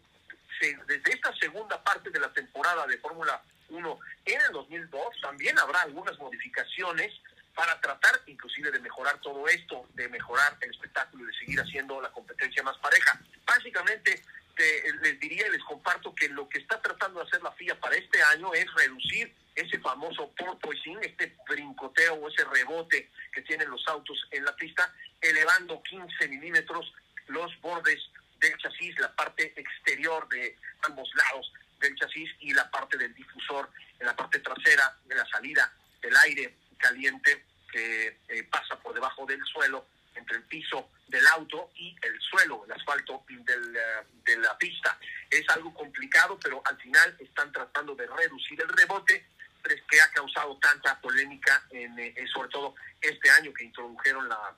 se, 0.60 0.76
desde 0.86 1.12
esta 1.12 1.34
segunda 1.36 1.82
parte 1.82 2.10
de 2.10 2.18
la 2.18 2.32
temporada 2.32 2.86
de 2.86 2.98
Fórmula 2.98 3.42
1 3.68 3.98
en 4.26 4.40
el 4.40 4.52
2002 4.52 5.20
también 5.20 5.58
habrá 5.58 5.82
algunas 5.82 6.18
modificaciones 6.18 7.12
para 7.54 7.80
tratar 7.80 8.20
inclusive 8.26 8.70
de 8.70 8.80
mejorar 8.80 9.20
todo 9.20 9.48
esto, 9.48 9.88
de 9.94 10.08
mejorar 10.08 10.56
el 10.60 10.70
espectáculo 10.70 11.24
y 11.24 11.26
de 11.26 11.38
seguir 11.38 11.60
haciendo 11.60 12.00
la 12.00 12.10
competencia 12.10 12.62
más 12.62 12.76
pareja. 12.78 13.18
Básicamente 13.56 14.22
te, 14.54 14.92
les 15.02 15.18
diría 15.18 15.46
y 15.46 15.52
les 15.52 15.62
comparto 15.64 16.14
que 16.14 16.28
lo 16.28 16.46
que 16.48 16.58
está 16.58 16.80
tratando 16.82 17.20
de 17.20 17.26
hacer 17.26 17.42
la 17.42 17.52
FIA 17.52 17.80
para 17.80 17.96
este 17.96 18.22
año 18.22 18.52
es 18.52 18.66
reducir 18.74 19.34
ese 19.54 19.78
famoso 19.78 20.30
porpoising, 20.36 20.98
este 21.02 21.34
brincoteo 21.48 22.14
o 22.14 22.28
ese 22.28 22.44
rebote 22.44 23.10
que 23.32 23.40
tienen 23.42 23.70
los 23.70 23.86
autos 23.88 24.18
en 24.30 24.44
la 24.44 24.54
pista, 24.56 24.92
elevando 25.22 25.82
15 25.82 26.28
milímetros 26.28 26.92
los 27.28 27.58
bordes 27.62 27.98
del 28.40 28.56
chasis, 28.58 28.98
la 28.98 29.14
parte 29.16 29.54
exterior 29.56 30.28
de 30.28 30.58
ambos 30.82 31.08
lados 31.14 31.50
del 31.80 31.96
chasis 31.96 32.30
y 32.40 32.52
la 32.52 32.70
parte 32.70 32.98
del 32.98 33.14
difusor 33.14 33.70
en 33.98 34.06
la 34.06 34.14
parte 34.14 34.40
trasera 34.40 34.94
de 35.06 35.14
la 35.14 35.26
salida 35.26 35.72
del 36.02 36.14
aire 36.16 36.54
caliente 36.76 37.44
que 37.72 38.18
eh, 38.28 38.42
pasa 38.44 38.78
por 38.80 38.94
debajo 38.94 39.24
del 39.24 39.42
suelo 39.44 39.86
entre 40.16 40.38
el 40.38 40.42
piso 40.44 40.90
del 41.08 41.26
auto 41.28 41.70
y 41.76 41.94
el 42.02 42.20
suelo, 42.20 42.64
el 42.64 42.72
asfalto 42.72 43.24
del, 43.28 43.76
eh, 43.76 43.80
de 44.24 44.36
la 44.38 44.56
pista. 44.58 44.98
Es 45.30 45.48
algo 45.50 45.72
complicado, 45.74 46.38
pero 46.42 46.62
al 46.64 46.76
final 46.78 47.16
están 47.20 47.52
tratando 47.52 47.94
de 47.94 48.06
reducir 48.06 48.60
el 48.60 48.68
rebote 48.68 49.26
que 49.74 50.00
ha 50.00 50.10
causado 50.10 50.56
tanta 50.58 51.00
polémica, 51.00 51.64
en, 51.70 51.98
eh, 51.98 52.14
sobre 52.32 52.48
todo 52.50 52.74
este 53.00 53.30
año 53.30 53.52
que 53.52 53.64
introdujeron 53.64 54.28
la 54.28 54.54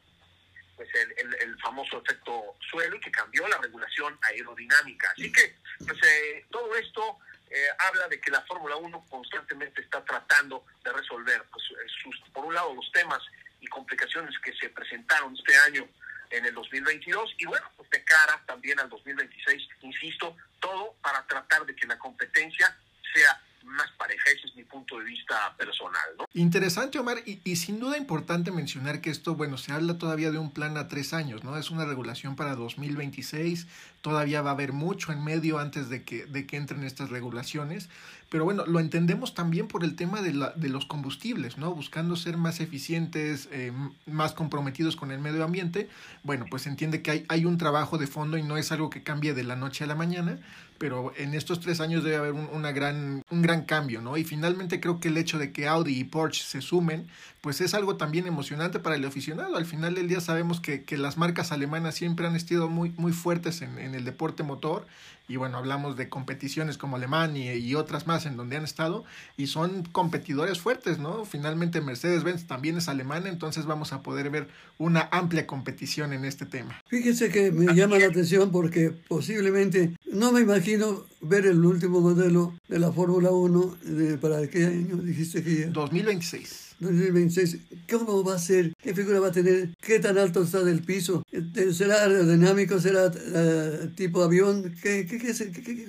pues 0.77 0.89
el, 0.95 1.35
el, 1.35 1.59
famoso 1.59 2.01
efecto 2.01 2.55
suelo 2.71 2.95
y 2.95 3.01
que 3.01 3.11
cambió 3.11 3.49
la 3.49 3.59
regulación 3.59 4.17
aerodinámica. 4.23 5.11
Así 5.11 5.33
que 5.33 5.57
pues, 5.85 5.99
eh, 6.05 6.47
todo 6.53 6.77
esto 6.77 7.19
eh, 7.51 7.67
habla 7.81 8.07
de 8.07 8.21
que 8.21 8.31
la 8.31 8.43
Fórmula 8.43 8.77
1 8.77 9.07
constantemente 9.11 9.81
está 9.81 10.05
tratando 10.05 10.65
de 10.85 10.93
resolver, 10.93 11.43
pues, 11.51 11.65
sus, 12.01 12.21
por 12.33 12.45
un 12.45 12.55
lado, 12.55 12.73
los 12.75 12.93
temas 12.93 13.21
y 13.61 13.67
complicaciones 13.67 14.35
que 14.39 14.53
se 14.55 14.69
presentaron 14.71 15.35
este 15.37 15.57
año 15.57 15.89
en 16.31 16.45
el 16.45 16.55
2022 16.55 17.35
y 17.39 17.47
bueno, 17.47 17.67
pues 17.77 17.89
de 17.91 18.05
cara 18.05 18.43
también 18.47 18.79
al 18.81 18.89
2026, 18.89 19.69
insisto, 19.83 20.37
todo 20.61 20.95
para 21.03 21.27
tratar 21.27 21.65
de 21.67 21.75
que 21.75 21.87
la 21.87 21.99
competencia 21.99 22.77
sea 23.15 23.41
más 23.65 23.91
pareja. 23.93 24.31
Ese 24.31 24.47
es 24.47 24.55
mi 24.55 24.65
punto 24.65 24.99
de 24.99 25.05
vista 25.05 25.55
personal, 25.57 26.09
¿no? 26.19 26.27
Interesante, 26.35 26.99
Omar, 26.99 27.19
y, 27.27 27.41
y, 27.45 27.57
sin 27.57 27.81
duda 27.81 27.97
importante 27.97 28.51
mencionar 28.51 29.01
que 29.01 29.11
esto, 29.11 29.35
bueno, 29.35 29.59
se 29.59 29.73
habla 29.73 29.99
todavía 29.99 30.31
de 30.31 30.39
un 30.39 30.53
plan 30.53 30.77
a 30.77 30.89
tres 30.89 31.13
años, 31.13 31.45
¿no? 31.45 31.57
Es 31.57 31.71
una 31.71 31.85
regulación 31.85 32.37
para 32.37 32.55
2026, 32.55 33.67
todavía 34.01 34.43
va 34.43 34.51
a 34.51 34.53
haber 34.55 34.73
mucho 34.73 35.13
en 35.13 35.23
medio 35.23 35.59
antes 35.59 35.89
de 35.89 36.05
que, 36.05 36.27
de 36.27 36.47
que 36.47 36.57
entren 36.57 36.85
estas 36.85 37.11
regulaciones, 37.11 37.89
pero 38.31 38.45
bueno, 38.45 38.67
lo 38.67 38.79
entendemos 38.79 39.35
también 39.35 39.69
por 39.69 39.85
el 39.85 39.97
tema 39.97 40.21
de, 40.21 40.35
la, 40.35 40.51
de 40.51 40.69
los 40.69 40.85
combustibles, 40.85 41.57
¿no? 41.57 41.75
Buscando 41.75 42.15
ser 42.15 42.37
más 42.37 42.61
eficientes, 42.61 43.49
eh, 43.53 43.73
más 44.07 44.35
comprometidos 44.35 44.97
con 44.97 45.11
el 45.13 45.19
medio 45.19 45.45
ambiente, 45.45 45.89
bueno, 46.25 46.45
pues 46.51 46.67
entiende 46.67 47.01
que 47.01 47.11
hay, 47.11 47.27
hay 47.29 47.47
un 47.47 47.57
trabajo 47.57 47.97
de 47.97 48.07
fondo 48.07 48.37
y 48.37 48.43
no 48.43 48.59
es 48.59 48.71
algo 48.71 48.91
que 48.91 49.03
cambie 49.03 49.33
de 49.33 49.45
la 49.45 49.57
noche 49.57 49.85
a 49.85 49.87
la 49.87 49.95
mañana, 49.95 50.39
pero 50.77 51.13
en 51.17 51.35
estos 51.35 51.59
tres 51.61 51.81
años 51.81 52.05
debe 52.05 52.17
haber 52.17 52.33
un, 52.33 52.49
una 52.53 52.71
gran, 52.71 53.23
un 53.31 53.43
gran 53.43 53.65
cambio, 53.65 54.03
¿no? 54.03 54.17
Y 54.19 54.25
finalmente 54.25 54.79
creo 54.79 55.01
que 55.01 55.09
el 55.09 55.17
hecho 55.17 55.39
de 55.39 55.51
que 55.51 55.67
Audi 55.67 55.99
y 55.99 56.05
Porsche 56.05 56.45
se 56.45 56.61
sumen, 56.61 57.09
pues 57.41 57.63
es 57.63 57.73
algo 57.73 57.97
también 57.97 58.27
emocionante 58.27 58.79
para 58.79 58.97
el 58.97 59.05
aficionado. 59.07 59.57
Al 59.57 59.65
final 59.65 59.95
del 59.95 60.07
día 60.07 60.21
sabemos 60.21 60.61
que, 60.61 60.85
que 60.85 60.99
las 60.99 61.17
marcas 61.17 61.51
alemanas 61.51 61.95
siempre 61.95 62.27
han 62.27 62.37
estado 62.37 62.69
muy, 62.69 62.91
muy 62.97 63.13
fuertes 63.13 63.63
en 63.63 63.88
el 63.95 64.05
deporte 64.05 64.43
motor 64.43 64.87
y 65.29 65.37
bueno, 65.37 65.59
hablamos 65.59 65.97
de 65.97 66.09
competiciones 66.09 66.79
como 66.79 66.97
Alemania 66.97 67.55
y, 67.55 67.75
otras 67.75 68.07
más 68.07 68.25
en 68.25 68.37
donde 68.37 68.57
han 68.57 68.65
estado 68.65 69.05
y 69.37 69.47
son 69.47 69.85
competidores 69.85 70.59
fuertes, 70.59 70.99
¿no? 70.99 71.27
Finalmente 71.27 71.81
Mercedes-Benz 71.83 72.47
también 72.47 72.79
es 72.79 72.89
alemana, 72.89 73.29
entonces 73.29 73.67
vamos 73.67 73.93
a 73.93 74.03
poder 74.03 74.31
ver 74.31 74.49
una 74.79 75.09
amplia 75.13 75.47
competición 75.47 76.15
en 76.15 76.25
este 76.25 76.47
tema. 76.47 76.83
Fíjese 76.89 77.29
que 77.29 77.53
me 77.53 77.75
llama 77.75 77.99
la 77.99 78.07
atención 78.07 78.51
porque 78.51 78.91
posiblemente 79.07 79.95
no 80.11 80.33
me 80.33 80.41
imagino 80.41 81.05
ver 81.21 81.47
el 81.47 81.63
último 81.65 82.01
modelo 82.01 82.55
de 82.69 82.79
la 82.79 82.91
Fórmula 82.91 83.31
1 83.31 83.77
de, 83.85 84.19
para 84.19 84.47
qué 84.49 84.65
año 84.65 84.97
dijiste 84.97 85.45
que 85.45 85.67
2026. 85.67 86.68
2026, 86.81 87.57
¿cómo 87.91 88.23
va 88.23 88.37
a 88.37 88.39
ser? 88.39 88.73
¿Qué 88.81 88.95
figura 88.95 89.21
va 89.21 89.29
a 89.29 89.33
tener? 89.33 89.71
¿Qué 89.81 89.99
tan 89.99 90.17
alto 90.17 90.43
está 90.43 90.63
del 90.63 90.83
piso? 90.83 91.25
¿Será 91.73 92.03
aerodinámico? 92.03 92.79
¿Será 92.79 93.07
uh, 93.07 93.89
tipo 93.97 94.23
avión? 94.23 94.75
¿Qué, 94.81 95.07
qué, 95.07 95.19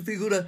figura 0.03 0.47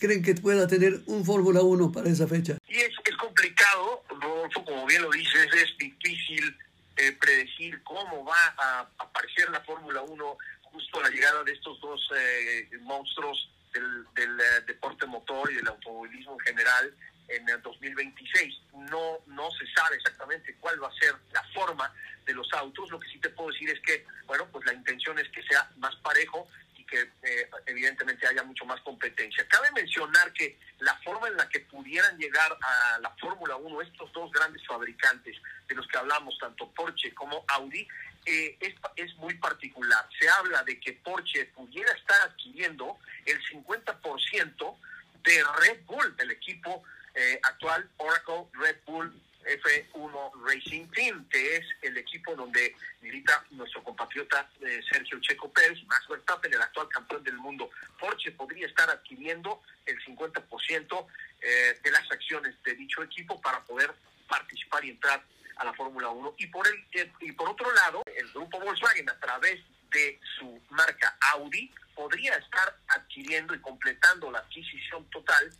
creen 0.00 0.22
que 0.22 0.34
pueda 0.34 0.66
tener 0.66 1.00
un 1.06 1.24
Fórmula 1.24 1.62
1 1.62 1.92
para 1.92 2.10
esa 2.10 2.26
fecha? 2.26 2.58
Y 2.66 2.76
es, 2.76 2.92
es 3.04 3.16
complicado, 3.16 4.02
Rodolfo, 4.08 4.64
como 4.64 4.86
bien 4.86 5.02
lo 5.02 5.10
dices, 5.10 5.46
es 5.54 5.78
difícil 5.78 6.56
eh, 6.96 7.12
predecir 7.12 7.80
cómo 7.84 8.24
va 8.24 8.54
a 8.58 8.88
aparecer 8.98 9.48
la 9.50 9.60
Fórmula 9.60 10.02
1 10.02 10.38
justo 10.72 11.00
a 11.00 11.02
la 11.04 11.10
llegada 11.10 11.44
de 11.44 11.52
estos 11.52 11.80
dos 11.80 12.00
eh, 12.16 12.68
monstruos 12.80 13.48
del, 13.72 14.04
del 14.14 14.36
deporte 14.66 15.06
motor 15.06 15.52
y 15.52 15.56
del 15.56 15.68
automovilismo 15.68 16.32
en 16.32 16.40
general 16.40 16.94
en 17.28 17.48
el 17.48 17.62
2026. 17.62 18.54
No, 18.90 19.18
no 19.26 19.50
se 19.50 19.66
sabe 19.72 19.96
exactamente 19.96 20.56
cuál 20.60 20.82
va 20.82 20.88
a 20.88 20.98
ser 20.98 21.14
la 21.32 21.42
forma 21.54 21.92
de 22.24 22.34
los 22.34 22.52
autos. 22.52 22.90
Lo 22.90 23.00
que 23.00 23.08
sí 23.08 23.18
te 23.18 23.30
puedo 23.30 23.50
decir 23.50 23.70
es 23.70 23.80
que, 23.80 24.04
bueno, 24.26 24.46
pues 24.52 24.64
la 24.66 24.74
intención 24.74 25.18
es 25.18 25.28
que 25.30 25.42
sea 25.42 25.70
más 25.78 25.94
parejo 25.96 26.48
y 26.76 26.84
que 26.84 27.10
eh, 27.22 27.50
evidentemente 27.66 28.26
haya 28.26 28.42
mucho 28.42 28.64
más 28.64 28.80
competencia. 28.82 29.46
Cabe 29.48 29.70
mencionar 29.72 30.32
que 30.32 30.58
la 30.80 30.94
forma 30.98 31.28
en 31.28 31.36
la 31.36 31.48
que 31.48 31.60
pudieran 31.60 32.16
llegar 32.18 32.56
a 32.60 32.98
la 33.00 33.10
Fórmula 33.20 33.56
1 33.56 33.82
estos 33.82 34.12
dos 34.12 34.30
grandes 34.32 34.64
fabricantes 34.66 35.36
de 35.66 35.74
los 35.74 35.86
que 35.88 35.98
hablamos, 35.98 36.38
tanto 36.38 36.70
Porsche 36.72 37.12
como 37.14 37.44
Audi, 37.48 37.86
eh, 38.26 38.56
es, 38.60 38.74
es 38.96 39.14
muy 39.16 39.34
particular. 39.34 40.06
Se 40.18 40.28
habla 40.28 40.62
de 40.62 40.78
que 40.78 40.92
Porsche 40.92 41.46
pudiera 41.46 41.92
estar 41.92 42.20
adquiriendo 42.22 42.98
el 43.24 43.40
50% 43.42 44.76
de 45.22 45.44
Red 45.60 45.84
Bull, 45.84 46.16
del 46.16 46.30
equipo 46.30 46.84
eh, 47.18 47.40
actual 47.42 47.88
Oracle 47.98 48.46
Red 48.52 48.76
Bull 48.86 49.12
F1 49.44 50.32
Racing 50.44 50.86
Team, 50.88 51.28
que 51.28 51.56
es 51.56 51.64
el 51.82 51.96
equipo 51.96 52.36
donde 52.36 52.74
milita 53.00 53.44
nuestro 53.50 53.82
compatriota 53.82 54.48
eh, 54.60 54.80
Sergio 54.90 55.18
Checo 55.20 55.50
Pérez, 55.52 55.82
Max 55.86 56.06
Verstappen, 56.08 56.52
el 56.52 56.62
actual 56.62 56.88
campeón 56.88 57.24
del 57.24 57.36
mundo. 57.36 57.70
Porsche 57.98 58.32
podría 58.32 58.66
estar 58.66 58.88
adquiriendo 58.90 59.62
el 59.86 59.98
50% 60.04 61.06
eh, 61.40 61.80
de 61.82 61.90
las 61.90 62.10
acciones 62.10 62.54
de 62.62 62.74
dicho 62.74 63.02
equipo 63.02 63.40
para 63.40 63.64
poder 63.64 63.92
participar 64.28 64.84
y 64.84 64.90
entrar 64.90 65.24
a 65.56 65.64
la 65.64 65.72
Fórmula 65.72 66.10
1. 66.10 66.34
Y 66.38 66.46
por, 66.46 66.66
el, 66.68 66.74
eh, 66.92 67.10
y 67.20 67.32
por 67.32 67.48
otro 67.48 67.72
lado, 67.72 68.02
el 68.14 68.28
grupo 68.32 68.60
Volkswagen, 68.60 69.08
a 69.08 69.18
través 69.18 69.60
de 69.90 70.20
su 70.38 70.60
marca 70.70 71.16
Audi, 71.32 71.72
podría 71.94 72.34
estar 72.34 72.76
adquiriendo 72.88 73.54
y 73.54 73.60
completando 73.60 74.30
la 74.30 74.38
adquisición 74.40 75.08
total 75.10 75.50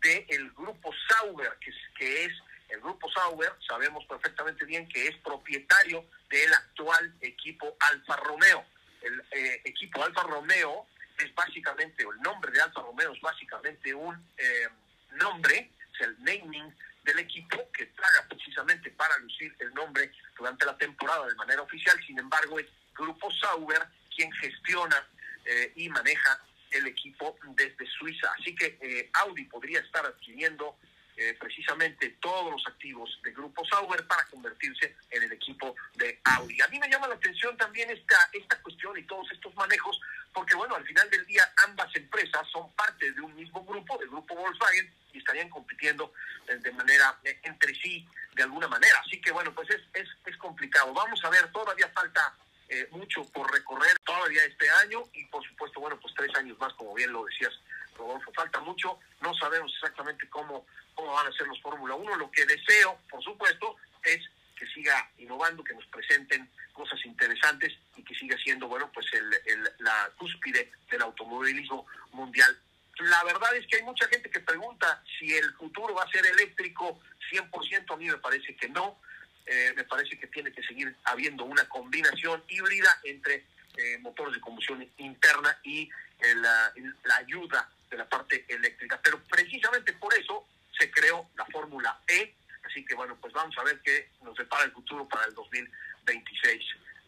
del 0.00 0.50
grupo 0.52 0.92
Sauber, 1.08 1.56
que 1.60 1.70
es, 1.70 1.76
que 1.96 2.24
es 2.24 2.32
el 2.68 2.80
grupo 2.80 3.10
Sauber, 3.12 3.52
sabemos 3.66 4.04
perfectamente 4.06 4.64
bien 4.64 4.88
que 4.88 5.08
es 5.08 5.16
propietario 5.18 6.04
del 6.28 6.52
actual 6.52 7.14
equipo 7.20 7.76
Alfa 7.80 8.16
Romeo. 8.16 8.64
El 9.02 9.20
eh, 9.30 9.62
equipo 9.64 10.02
Alfa 10.02 10.22
Romeo 10.22 10.86
es 11.18 11.34
básicamente, 11.34 12.04
o 12.04 12.12
el 12.12 12.20
nombre 12.20 12.50
de 12.50 12.60
Alfa 12.60 12.80
Romeo 12.80 13.12
es 13.12 13.20
básicamente 13.20 13.94
un 13.94 14.14
eh, 14.36 14.68
nombre, 15.12 15.70
es 15.94 16.00
el 16.00 16.16
naming 16.24 16.74
del 17.04 17.20
equipo 17.20 17.70
que 17.72 17.86
traga 17.86 18.26
precisamente 18.28 18.90
para 18.90 19.16
lucir 19.18 19.54
el 19.60 19.72
nombre 19.74 20.10
durante 20.36 20.66
la 20.66 20.76
temporada 20.76 21.26
de 21.26 21.34
manera 21.36 21.62
oficial. 21.62 21.98
Sin 22.04 22.18
embargo, 22.18 22.58
es 22.58 22.66
Grupo 22.94 23.30
Sauber 23.32 23.86
quien 24.14 24.32
gestiona 24.32 25.06
eh, 25.44 25.72
y 25.76 25.88
maneja 25.88 26.40
el 26.70 26.86
equipo 26.86 27.36
desde 27.54 27.86
Suiza. 27.86 28.30
Así 28.38 28.54
que 28.54 28.78
eh, 28.80 29.10
Audi 29.14 29.44
podría 29.44 29.80
estar 29.80 30.04
adquiriendo 30.04 30.76
eh, 31.18 31.34
precisamente 31.40 32.10
todos 32.20 32.52
los 32.52 32.66
activos 32.66 33.18
del 33.22 33.32
grupo 33.32 33.64
Sauber 33.64 34.06
para 34.06 34.26
convertirse 34.26 34.96
en 35.10 35.22
el 35.22 35.32
equipo 35.32 35.74
de 35.94 36.20
Audi. 36.24 36.60
A 36.60 36.68
mí 36.68 36.78
me 36.78 36.90
llama 36.90 37.08
la 37.08 37.14
atención 37.14 37.56
también 37.56 37.88
esta, 37.90 38.28
esta 38.34 38.60
cuestión 38.60 38.98
y 38.98 39.02
todos 39.04 39.26
estos 39.32 39.54
manejos, 39.54 39.98
porque 40.34 40.54
bueno, 40.54 40.74
al 40.74 40.84
final 40.84 41.08
del 41.08 41.24
día 41.24 41.50
ambas 41.64 41.88
empresas 41.96 42.46
son 42.52 42.70
parte 42.72 43.10
de 43.12 43.20
un 43.22 43.34
mismo 43.34 43.64
grupo, 43.64 43.96
del 43.96 44.10
grupo 44.10 44.34
Volkswagen, 44.34 44.92
y 45.14 45.18
estarían 45.18 45.48
compitiendo 45.48 46.12
eh, 46.48 46.56
de 46.56 46.72
manera 46.72 47.18
eh, 47.24 47.40
entre 47.44 47.74
sí 47.76 48.06
de 48.34 48.42
alguna 48.42 48.68
manera. 48.68 49.00
Así 49.06 49.18
que 49.18 49.32
bueno, 49.32 49.54
pues 49.54 49.70
es, 49.70 49.80
es, 49.94 50.08
es 50.26 50.36
complicado. 50.36 50.92
Vamos 50.92 51.24
a 51.24 51.30
ver, 51.30 51.50
todavía 51.50 51.88
falta 51.94 52.36
eh, 52.68 52.88
mucho 52.90 53.24
por 53.32 53.50
recorrer 53.52 53.98
todavía 54.00 54.44
este 54.44 54.68
año 54.70 55.04
y 55.12 55.24
por 55.26 55.46
supuesto, 55.46 55.80
bueno, 55.80 55.98
pues 56.00 56.14
tres 56.14 56.34
años 56.36 56.58
más, 56.58 56.72
como 56.74 56.94
bien 56.94 57.12
lo 57.12 57.24
decías, 57.24 57.52
Rodolfo, 57.96 58.32
falta 58.32 58.60
mucho, 58.60 58.98
no 59.20 59.34
sabemos 59.34 59.72
exactamente 59.74 60.28
cómo, 60.28 60.66
cómo 60.94 61.12
van 61.12 61.26
a 61.26 61.32
ser 61.32 61.46
los 61.46 61.60
Fórmula 61.60 61.94
1, 61.94 62.16
lo 62.16 62.30
que 62.30 62.44
deseo, 62.44 62.98
por 63.10 63.22
supuesto, 63.22 63.76
es 64.02 64.20
que 64.56 64.66
siga 64.68 65.10
innovando, 65.18 65.62
que 65.62 65.74
nos 65.74 65.86
presenten 65.86 66.50
cosas 66.72 66.98
interesantes 67.04 67.72
y 67.96 68.02
que 68.02 68.14
siga 68.14 68.36
siendo, 68.38 68.68
bueno, 68.68 68.90
pues 68.92 69.06
el, 69.12 69.34
el, 69.46 69.70
la 69.78 70.10
cúspide 70.16 70.72
del 70.90 71.02
automovilismo 71.02 71.86
mundial. 72.12 72.58
La 72.98 73.22
verdad 73.24 73.54
es 73.54 73.66
que 73.66 73.76
hay 73.76 73.82
mucha 73.82 74.08
gente 74.08 74.30
que 74.30 74.40
pregunta 74.40 75.02
si 75.18 75.34
el 75.34 75.52
futuro 75.54 75.94
va 75.94 76.04
a 76.04 76.10
ser 76.10 76.24
eléctrico. 76.26 76.98
100%, 77.30 77.92
a 77.92 77.96
mí 77.96 78.06
me 78.06 78.18
parece 78.18 78.54
que 78.56 78.68
no, 78.68 78.98
eh, 79.46 79.72
me 79.76 79.84
parece 79.84 80.18
que 80.18 80.26
tiene 80.26 80.52
que 80.52 80.62
seguir 80.62 80.94
habiendo 81.04 81.44
una 81.44 81.68
combinación 81.68 82.42
híbrida 82.48 82.98
entre 83.04 83.44
eh, 83.76 83.98
motores 83.98 84.34
de 84.34 84.40
combustión 84.40 84.88
interna 84.98 85.56
y 85.62 85.82
eh, 85.82 86.34
la, 86.34 86.72
la, 87.04 87.16
ayuda 87.16 87.70
de 87.88 87.96
la 87.96 88.08
parte 88.08 88.44
eléctrica. 88.48 88.98
Pero 89.02 89.22
precisamente 89.24 89.92
por 89.92 90.12
eso 90.14 90.46
se 90.76 90.90
creó 90.90 91.28
la 91.36 91.44
Fórmula 91.46 92.00
E. 92.08 92.34
Así 92.64 92.84
que 92.84 92.94
bueno, 92.94 93.16
pues 93.20 93.32
vamos 93.32 93.56
a 93.58 93.62
ver 93.62 93.80
qué 93.84 94.08
nos 94.22 94.36
depara 94.36 94.64
el 94.64 94.72
futuro 94.72 95.06
para 95.08 95.26
el 95.26 95.34
2026. 95.34 96.64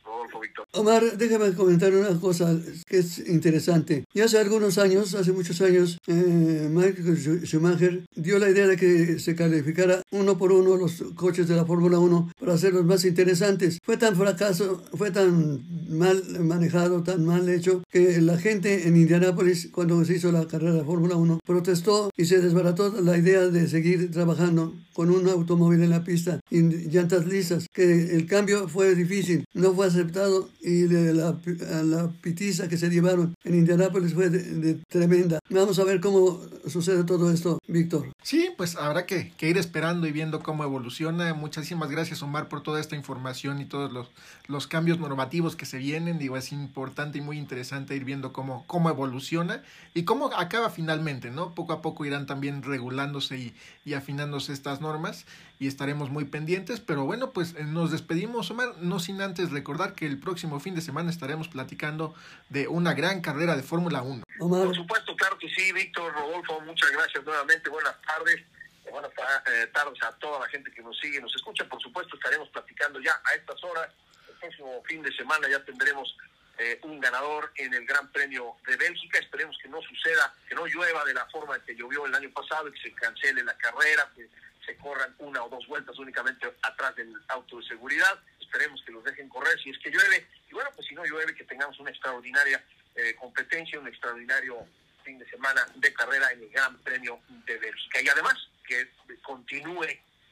Rodolfo 0.09 0.41
Víctor. 0.41 0.67
Omar, 0.73 1.19
déjame 1.19 1.53
comentar 1.53 1.95
una 1.95 2.19
cosa 2.19 2.57
que 2.87 2.99
es 2.99 3.19
interesante. 3.29 4.05
Ya 4.15 4.25
hace 4.25 4.39
algunos 4.39 4.79
años, 4.79 5.15
hace 5.15 5.33
muchos 5.33 5.61
años, 5.61 5.99
eh, 6.07 6.69
Michael 6.71 7.45
Schumacher 7.45 8.05
dio 8.15 8.39
la 8.39 8.49
idea 8.49 8.67
de 8.67 8.77
que 8.77 9.19
se 9.19 9.37
calificara 9.37 10.03
uno 10.11 10.39
por 10.39 10.53
uno 10.53 10.77
los 10.77 11.03
coches 11.15 11.47
de 11.49 11.57
la 11.57 11.67
Fórmula 11.67 11.99
1 11.99 12.33
para 12.41 12.55
hacerlos 12.55 12.87
más 12.87 13.05
interesantes. 13.05 13.79
Fue 13.85 13.99
tan 13.99 14.17
fracaso, 14.17 14.83
fue 14.95 15.11
tan 15.11 15.63
mal 15.91 16.23
manejado, 16.41 17.03
tan 17.03 17.27
mal 17.27 17.49
hecho, 17.49 17.83
que 17.91 18.21
la 18.23 18.39
gente 18.39 18.89
en 18.89 18.97
Indianápolis, 18.97 19.69
cuando 19.71 20.03
se 20.05 20.15
hizo 20.15 20.33
la 20.33 20.47
carrera 20.47 20.73
de 20.73 20.85
Fórmula 20.85 21.17
1, 21.17 21.41
protestó 21.45 22.11
y 22.17 22.25
se 22.25 22.41
desbarató 22.41 23.01
la 23.03 23.19
idea 23.19 23.49
de 23.49 23.69
seguir 23.69 24.11
trabajando 24.11 24.75
con 24.95 25.11
un 25.11 25.29
automóvil 25.29 25.83
en 25.83 25.91
la 25.91 26.03
pista 26.03 26.41
y 26.51 26.61
llantas 26.63 27.27
lisas, 27.27 27.67
que 27.73 28.17
el 28.17 28.27
cambio 28.27 28.69
fue 28.69 28.97
difícil, 28.97 29.45
no 29.55 29.73
fue 29.73 29.87
aceptado 29.99 30.49
y 30.61 30.83
de 30.83 31.13
la, 31.13 31.37
la 31.83 32.09
pitiza 32.21 32.69
que 32.69 32.77
se 32.77 32.89
llevaron 32.89 33.35
en 33.45 33.55
Indianápolis 33.55 34.15
fue 34.15 34.31
de, 34.31 34.75
tremenda. 34.89 35.41
Vamos 35.51 35.79
a 35.79 35.85
ver 35.85 36.01
cómo 36.01 36.41
sucede 36.67 37.05
todo 37.05 37.31
esto, 37.31 37.59
Víctor. 37.67 38.13
Sí, 38.23 38.51
pues 38.57 38.77
habrá 38.77 39.07
que, 39.07 39.33
que, 39.37 39.49
ir 39.49 39.59
esperando 39.59 40.07
y 40.07 40.13
viendo 40.13 40.41
cómo 40.41 40.65
evoluciona. 40.65 41.35
Muchísimas 41.35 41.91
gracias, 41.91 42.23
Omar, 42.23 42.49
por 42.49 42.63
toda 42.63 42.81
esta 42.81 42.97
información 42.97 43.61
y 43.61 43.65
todos 43.65 43.93
los, 43.93 44.11
los 44.47 44.67
cambios 44.67 44.99
normativos 45.01 45.57
que 45.57 45.67
se 45.67 45.79
vienen. 45.79 46.19
Digo, 46.19 46.37
es 46.37 46.53
importante 46.53 47.19
y 47.19 47.21
muy 47.21 47.39
interesante 47.39 47.97
ir 47.97 48.05
viendo 48.05 48.33
cómo, 48.33 48.65
cómo 48.67 48.91
evoluciona 48.91 49.63
y 49.95 50.05
cómo 50.05 50.31
acaba 50.37 50.71
finalmente, 50.71 51.31
¿no? 51.31 51.55
Poco 51.55 51.73
a 51.73 51.83
poco 51.83 52.05
irán 52.05 52.27
también 52.27 52.63
regulándose 52.63 53.39
y, 53.39 53.55
y 53.85 53.95
afinándose 53.95 54.53
estas 54.53 54.81
normas 54.81 55.25
y 55.59 55.67
estaremos 55.67 56.11
muy 56.11 56.25
pendientes. 56.25 56.81
Pero 56.81 57.05
bueno, 57.05 57.33
pues 57.33 57.55
eh, 57.57 57.65
nos 57.65 57.91
despedimos, 57.91 58.51
Omar, 58.51 58.75
no 58.79 59.01
sin 59.01 59.21
antes 59.21 59.51
recordar 59.51 59.95
que 59.95 60.07
el 60.07 60.19
próximo 60.21 60.61
fin 60.61 60.75
de 60.75 60.81
semana 60.81 61.11
estaremos 61.11 61.49
platicando 61.49 62.15
de 62.49 62.69
una 62.69 62.95
gran 62.95 63.21
carrera 63.21 63.57
de 63.57 63.63
Fórmula 63.63 64.03
1. 64.03 64.25
Por 64.39 64.75
supuesto, 64.75 65.17
claro 65.17 65.39
que 65.39 65.49
sí, 65.49 65.73
Víctor, 65.73 66.13
Rodolfo, 66.13 66.61
muchas 66.61 66.91
gracias 66.93 67.25
nuevamente, 67.25 67.69
buenas 67.69 68.01
tardes. 68.03 68.43
Buenas 68.91 69.11
eh, 69.13 69.67
tardes 69.73 70.03
a 70.03 70.13
toda 70.13 70.41
la 70.41 70.49
gente 70.49 70.71
que 70.71 70.83
nos 70.83 70.99
sigue, 70.99 71.21
nos 71.21 71.35
escucha. 71.35 71.65
Por 71.69 71.81
supuesto, 71.81 72.17
estaremos 72.17 72.49
platicando 72.49 73.01
ya 73.01 73.21
a 73.25 73.35
estas 73.35 73.63
horas. 73.63 73.91
El 74.29 74.35
próximo 74.37 74.83
fin 74.87 75.03
de 75.03 75.13
semana 75.13 75.47
ya 75.49 75.63
tendremos 75.63 76.17
eh, 76.59 76.81
un 76.83 76.99
ganador 76.99 77.53
en 77.57 77.75
el 77.75 77.85
Gran 77.85 78.11
Premio 78.11 78.57
de 78.67 78.77
Bélgica. 78.77 79.19
Esperemos 79.19 79.59
que 79.63 79.69
no 79.69 79.83
suceda, 79.83 80.33
que 80.49 80.55
no 80.55 80.67
llueva 80.67 81.05
de 81.05 81.13
la 81.13 81.27
forma 81.27 81.57
en 81.57 81.63
que 81.63 81.77
llovió 81.77 82.07
el 82.07 82.15
año 82.15 82.31
pasado 82.31 82.69
y 82.69 82.73
que 82.73 82.81
se 82.81 82.95
cancele 82.95 83.45
la 83.45 83.57
carrera, 83.59 84.11
que 84.17 84.29
se 84.69 84.77
corran 84.77 85.15
una 85.19 85.43
o 85.43 85.49
dos 85.49 85.67
vueltas 85.67 85.99
únicamente 85.99 86.47
atrás 86.61 86.95
del 86.95 87.15
auto 87.29 87.59
de 87.59 87.67
seguridad. 87.67 88.21
Esperemos 88.39 88.83
que 88.85 88.93
los 88.93 89.03
dejen 89.03 89.29
correr 89.31 89.59
si 89.63 89.71
es 89.71 89.79
que 89.79 89.91
llueve. 89.91 90.29
Y 90.51 90.53
bueno, 90.53 90.69
pues 90.75 90.87
si 90.87 90.95
no 90.95 91.05
llueve, 91.07 91.35
que 91.35 91.45
tengamos 91.45 91.81
una 91.81 91.91
extraordinaria 91.91 92.63
eh, 92.95 93.15
competencia, 93.15 93.81
un 93.81 93.89
extraordinario 93.89 94.67
fin 95.05 95.19
de 95.19 95.29
semana 95.31 95.67
de 95.75 95.93
carrera 95.95 96.31
en 96.33 96.43
el 96.43 96.51
Gran 96.51 96.77
Premio 96.81 97.19
de 97.47 97.57
Bélgica. 97.57 98.03
Y 98.03 98.09
además, 98.09 98.35
que 98.67 98.91
continúe 99.23 99.89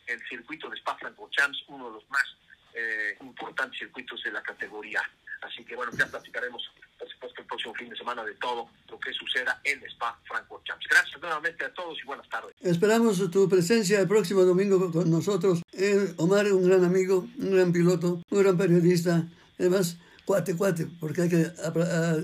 el 0.06 0.28
circuito 0.28 0.68
de 0.68 0.76
Spa-Francorchamps, 0.76 1.64
uno 1.68 1.86
de 1.86 1.94
los 1.94 2.10
más 2.10 2.36
eh, 2.74 3.16
importantes 3.20 3.78
circuitos 3.78 4.22
de 4.22 4.32
la 4.32 4.42
categoría. 4.42 5.02
Así 5.40 5.64
que 5.64 5.74
bueno, 5.76 5.92
ya 5.96 6.06
platicaremos, 6.06 6.70
por 6.98 7.08
supuesto, 7.10 7.40
el 7.42 7.46
próximo 7.46 7.74
fin 7.74 7.88
de 7.88 7.96
semana 7.96 8.24
de 8.24 8.34
todo 8.34 8.68
lo 8.90 8.98
que 8.98 9.12
suceda 9.12 9.60
en 9.64 9.82
Spa-Francorchamps. 9.84 10.86
Gracias 10.88 11.20
nuevamente 11.20 11.64
a 11.64 11.72
todos 11.74 11.98
y 12.02 12.06
buenas 12.06 12.28
tardes. 12.28 12.54
Esperamos 12.60 13.30
tu 13.30 13.48
presencia 13.48 14.00
el 14.00 14.08
próximo 14.08 14.42
domingo 14.42 14.90
con 14.90 15.10
nosotros. 15.10 15.62
Eh, 15.72 16.14
Omar, 16.16 16.50
un 16.52 16.68
gran 16.68 16.84
amigo, 16.84 17.26
un 17.38 17.50
gran 17.52 17.72
piloto, 17.72 18.22
un 18.28 18.42
gran 18.42 18.56
periodista. 18.56 19.24
Además, 19.58 19.98
cuate, 20.24 20.56
cuate, 20.56 20.86
porque 21.00 21.22
hay 21.22 21.28
que 21.28 21.50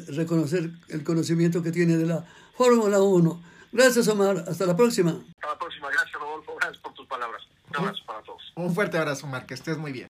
reconocer 0.08 0.70
el 0.88 1.04
conocimiento 1.04 1.62
que 1.62 1.72
tiene 1.72 1.96
de 1.96 2.06
la 2.06 2.24
Fórmula 2.56 3.00
1. 3.00 3.42
Gracias, 3.72 4.06
Omar. 4.08 4.44
Hasta 4.46 4.66
la 4.66 4.76
próxima. 4.76 5.10
Hasta 5.10 5.48
la 5.48 5.58
próxima. 5.58 5.88
Gracias, 5.88 6.12
Rodolfo. 6.12 6.54
Gracias 6.56 6.82
por 6.82 6.92
tus 6.94 7.06
palabras. 7.06 7.42
Un 7.70 7.76
abrazo 7.76 8.02
para 8.06 8.20
todos. 8.22 8.52
Un 8.54 8.74
fuerte 8.74 8.98
abrazo, 8.98 9.26
Omar. 9.26 9.46
Que 9.46 9.54
estés 9.54 9.78
muy 9.78 9.92
bien. 9.92 10.08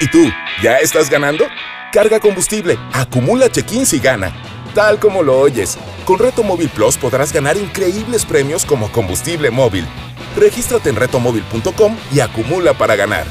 ¿Y 0.00 0.08
tú? 0.08 0.30
¿Ya 0.62 0.78
estás 0.78 1.10
ganando? 1.10 1.44
Carga 1.94 2.18
combustible, 2.18 2.76
acumula 2.92 3.48
check-ins 3.48 3.92
y 3.92 4.00
gana. 4.00 4.34
Tal 4.74 4.98
como 4.98 5.22
lo 5.22 5.38
oyes. 5.38 5.78
Con 6.04 6.18
Reto 6.18 6.42
Móvil 6.42 6.68
Plus 6.68 6.96
podrás 6.96 7.32
ganar 7.32 7.56
increíbles 7.56 8.24
premios 8.24 8.64
como 8.64 8.90
combustible 8.90 9.52
móvil. 9.52 9.86
Regístrate 10.36 10.90
en 10.90 10.96
retomóvil.com 10.96 11.96
y 12.12 12.18
acumula 12.18 12.76
para 12.76 12.96
ganar. 12.96 13.24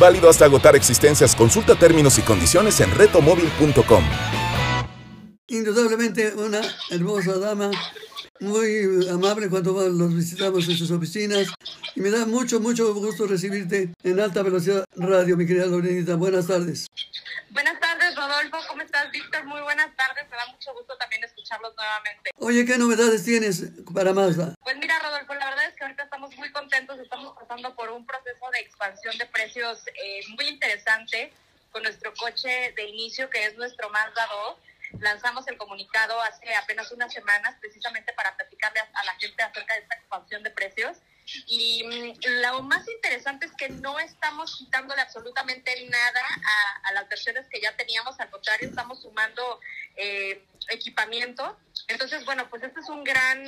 Válido 0.00 0.28
hasta 0.28 0.46
agotar 0.46 0.74
existencias. 0.74 1.36
Consulta 1.36 1.76
términos 1.76 2.18
y 2.18 2.22
condiciones 2.22 2.80
en 2.80 2.90
retomóvil.com. 2.90 4.02
Indudablemente 5.46 6.34
una 6.34 6.62
hermosa 6.90 7.38
dama 7.38 7.70
muy 8.40 9.08
amable 9.08 9.48
cuando 9.48 9.72
los 9.88 10.14
visitamos 10.14 10.66
en 10.68 10.76
sus 10.76 10.90
oficinas 10.90 11.48
y 11.94 12.00
me 12.00 12.10
da 12.10 12.24
mucho, 12.24 12.58
mucho 12.58 12.94
gusto 12.94 13.26
recibirte 13.26 13.90
en 14.02 14.20
Alta 14.20 14.42
Velocidad 14.42 14.84
Radio, 14.96 15.36
mi 15.36 15.46
querida 15.46 15.66
Lorenita. 15.66 16.14
Buenas 16.14 16.46
tardes. 16.46 16.86
Buenas 17.50 17.78
tardes, 17.80 18.16
Rodolfo. 18.16 18.58
¿Cómo 18.68 18.82
estás, 18.82 19.10
Víctor? 19.10 19.44
Muy 19.44 19.60
buenas 19.60 19.94
tardes. 19.96 20.24
Me 20.30 20.36
da 20.36 20.46
mucho 20.46 20.72
gusto 20.72 20.96
también 20.96 21.22
escucharlos 21.24 21.74
nuevamente. 21.76 22.30
Oye, 22.38 22.64
¿qué 22.64 22.78
novedades 22.78 23.24
tienes 23.24 23.64
para 23.92 24.12
Mazda? 24.14 24.54
Pues 24.62 24.76
mira, 24.78 24.98
Rodolfo, 25.00 25.34
la 25.34 25.50
verdad 25.50 25.66
es 25.66 25.74
que 25.74 25.84
ahorita 25.84 26.04
estamos 26.04 26.34
muy 26.36 26.50
contentos. 26.52 26.98
Estamos 26.98 27.34
pasando 27.38 27.74
por 27.74 27.90
un 27.90 28.06
proceso 28.06 28.46
de 28.52 28.60
expansión 28.60 29.18
de 29.18 29.26
precios 29.26 29.80
eh, 29.88 30.20
muy 30.36 30.48
interesante 30.48 31.32
con 31.72 31.82
nuestro 31.82 32.14
coche 32.14 32.72
de 32.74 32.88
inicio, 32.88 33.28
que 33.28 33.44
es 33.44 33.56
nuestro 33.56 33.90
Mazda 33.90 34.26
2 34.48 34.69
lanzamos 34.98 35.46
el 35.48 35.56
comunicado 35.56 36.20
hace 36.22 36.54
apenas 36.54 36.90
unas 36.92 37.12
semanas 37.12 37.56
precisamente 37.60 38.12
para 38.12 38.36
platicarle 38.36 38.80
a, 38.80 39.04
la 39.04 39.14
gente 39.14 39.42
acerca 39.42 39.74
de 39.74 39.80
esta 39.80 39.94
expansión 39.96 40.42
de 40.42 40.50
precios. 40.50 40.98
Y 41.46 41.84
mm, 41.84 42.40
lo 42.42 42.62
más 42.62 42.88
interesante 42.88 43.46
es 43.46 43.52
que 43.52 43.68
no 43.68 43.98
estamos 44.00 44.56
quitándole 44.56 45.00
absolutamente 45.00 45.70
nada 45.88 46.22
a, 46.84 46.92
las 46.92 47.08
versiones 47.08 47.46
que 47.48 47.60
ya 47.60 47.76
teníamos, 47.76 48.18
al 48.18 48.30
contrario, 48.30 48.68
estamos 48.68 49.02
sumando 49.02 49.60
eh, 49.96 50.44
equipamiento. 50.68 51.56
Entonces, 51.90 52.24
bueno, 52.24 52.48
pues 52.48 52.62
esta 52.62 52.80
es 52.80 52.88
un 52.88 53.02
gran, 53.02 53.42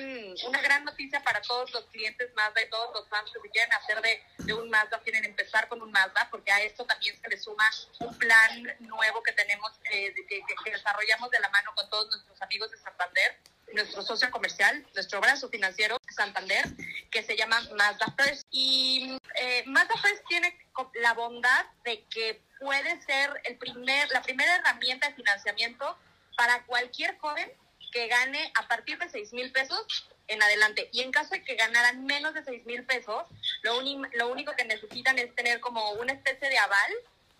una 0.46 0.60
gran 0.60 0.84
noticia 0.84 1.22
para 1.22 1.40
todos 1.42 1.72
los 1.72 1.84
clientes 1.86 2.28
Mazda 2.34 2.62
y 2.62 2.68
todos 2.70 2.92
los 2.94 3.08
fans 3.08 3.30
que 3.32 3.50
quieren 3.50 3.72
hacer 3.72 4.02
de, 4.02 4.52
un 4.52 4.68
Mazda, 4.68 5.00
quieren 5.00 5.24
empezar 5.24 5.68
con 5.68 5.80
un 5.80 5.92
Mazda, 5.92 6.28
porque 6.30 6.50
a 6.50 6.60
esto 6.60 6.84
también 6.84 7.16
se 7.20 7.28
le 7.28 7.38
suma 7.38 7.64
un 8.00 8.18
plan 8.18 8.76
nuevo 8.80 9.22
que 9.22 9.32
tenemos, 9.32 9.72
eh, 9.92 10.12
que, 10.28 10.42
que 10.64 10.70
desarrollamos 10.70 11.30
de 11.30 11.40
la 11.40 11.48
mano 11.50 11.72
con 11.74 11.88
todos 11.88 12.08
nuestros 12.08 12.42
amigos 12.42 12.70
de 12.70 12.78
Santander 12.78 13.38
nuestro 13.74 14.02
socio 14.02 14.30
comercial, 14.30 14.86
nuestro 14.94 15.20
brazo 15.20 15.48
financiero 15.48 15.96
Santander, 16.14 16.64
que 17.10 17.22
se 17.22 17.36
llama 17.36 17.58
Mazda 17.76 18.14
First. 18.18 18.46
Y 18.50 19.16
eh, 19.36 19.62
Mazda 19.66 19.94
First 20.02 20.26
tiene 20.28 20.54
la 21.00 21.14
bondad 21.14 21.64
de 21.84 22.04
que 22.10 22.42
puede 22.60 23.00
ser 23.02 23.40
el 23.44 23.56
primer, 23.56 24.10
la 24.10 24.22
primera 24.22 24.56
herramienta 24.56 25.08
de 25.08 25.14
financiamiento 25.14 25.96
para 26.36 26.64
cualquier 26.64 27.16
joven 27.18 27.50
que 27.92 28.08
gane 28.08 28.52
a 28.56 28.66
partir 28.66 28.98
de 28.98 29.08
6 29.08 29.32
mil 29.32 29.52
pesos 29.52 30.08
en 30.26 30.42
adelante. 30.42 30.88
Y 30.92 31.02
en 31.02 31.12
caso 31.12 31.30
de 31.30 31.44
que 31.44 31.54
ganaran 31.54 32.04
menos 32.04 32.34
de 32.34 32.44
6 32.44 32.64
mil 32.64 32.84
pesos, 32.84 33.24
lo, 33.62 33.80
lo 34.14 34.28
único 34.28 34.56
que 34.56 34.64
necesitan 34.64 35.18
es 35.18 35.34
tener 35.34 35.60
como 35.60 35.92
una 35.92 36.12
especie 36.12 36.48
de 36.48 36.58
aval 36.58 36.92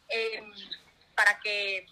eh, 0.09 0.43
para 1.15 1.41
que 1.41 1.87